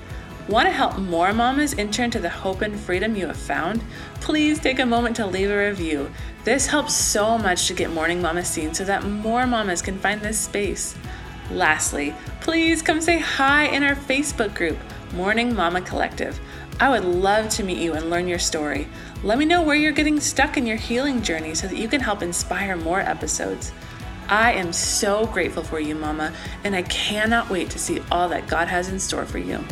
Want 0.47 0.67
to 0.67 0.71
help 0.71 0.97
more 0.97 1.33
mamas 1.33 1.73
enter 1.77 2.03
into 2.03 2.19
the 2.19 2.29
hope 2.29 2.61
and 2.61 2.79
freedom 2.79 3.15
you 3.15 3.27
have 3.27 3.35
found? 3.35 3.83
Please 4.21 4.59
take 4.59 4.79
a 4.79 4.85
moment 4.85 5.15
to 5.17 5.25
leave 5.25 5.49
a 5.49 5.67
review. 5.69 6.09
This 6.45 6.67
helps 6.67 6.95
so 6.95 7.37
much 7.37 7.67
to 7.67 7.73
get 7.73 7.89
Morning 7.89 8.21
Mama 8.21 8.45
seen 8.45 8.73
so 8.73 8.85
that 8.85 9.03
more 9.03 9.45
mamas 9.45 9.81
can 9.81 9.97
find 9.97 10.21
this 10.21 10.39
space. 10.39 10.95
Lastly, 11.51 12.13
please 12.41 12.81
come 12.81 13.01
say 13.01 13.19
hi 13.19 13.65
in 13.65 13.83
our 13.83 13.95
Facebook 13.95 14.55
group, 14.55 14.77
Morning 15.13 15.53
Mama 15.53 15.81
Collective. 15.81 16.39
I 16.79 16.89
would 16.89 17.05
love 17.05 17.49
to 17.49 17.63
meet 17.63 17.79
you 17.79 17.93
and 17.93 18.09
learn 18.09 18.27
your 18.27 18.39
story. 18.39 18.87
Let 19.23 19.37
me 19.37 19.45
know 19.45 19.61
where 19.61 19.75
you're 19.75 19.91
getting 19.91 20.19
stuck 20.19 20.57
in 20.57 20.65
your 20.65 20.77
healing 20.77 21.21
journey 21.21 21.55
so 21.55 21.67
that 21.67 21.77
you 21.77 21.87
can 21.87 22.01
help 22.01 22.21
inspire 22.21 22.75
more 22.75 22.99
episodes. 22.99 23.71
I 24.27 24.53
am 24.53 24.73
so 24.73 25.25
grateful 25.27 25.63
for 25.63 25.79
you, 25.79 25.95
Mama, 25.95 26.33
and 26.63 26.75
I 26.75 26.81
cannot 26.83 27.49
wait 27.49 27.69
to 27.71 27.79
see 27.79 28.01
all 28.11 28.29
that 28.29 28.47
God 28.47 28.67
has 28.67 28.89
in 28.89 28.99
store 28.99 29.25
for 29.25 29.37
you. 29.37 29.63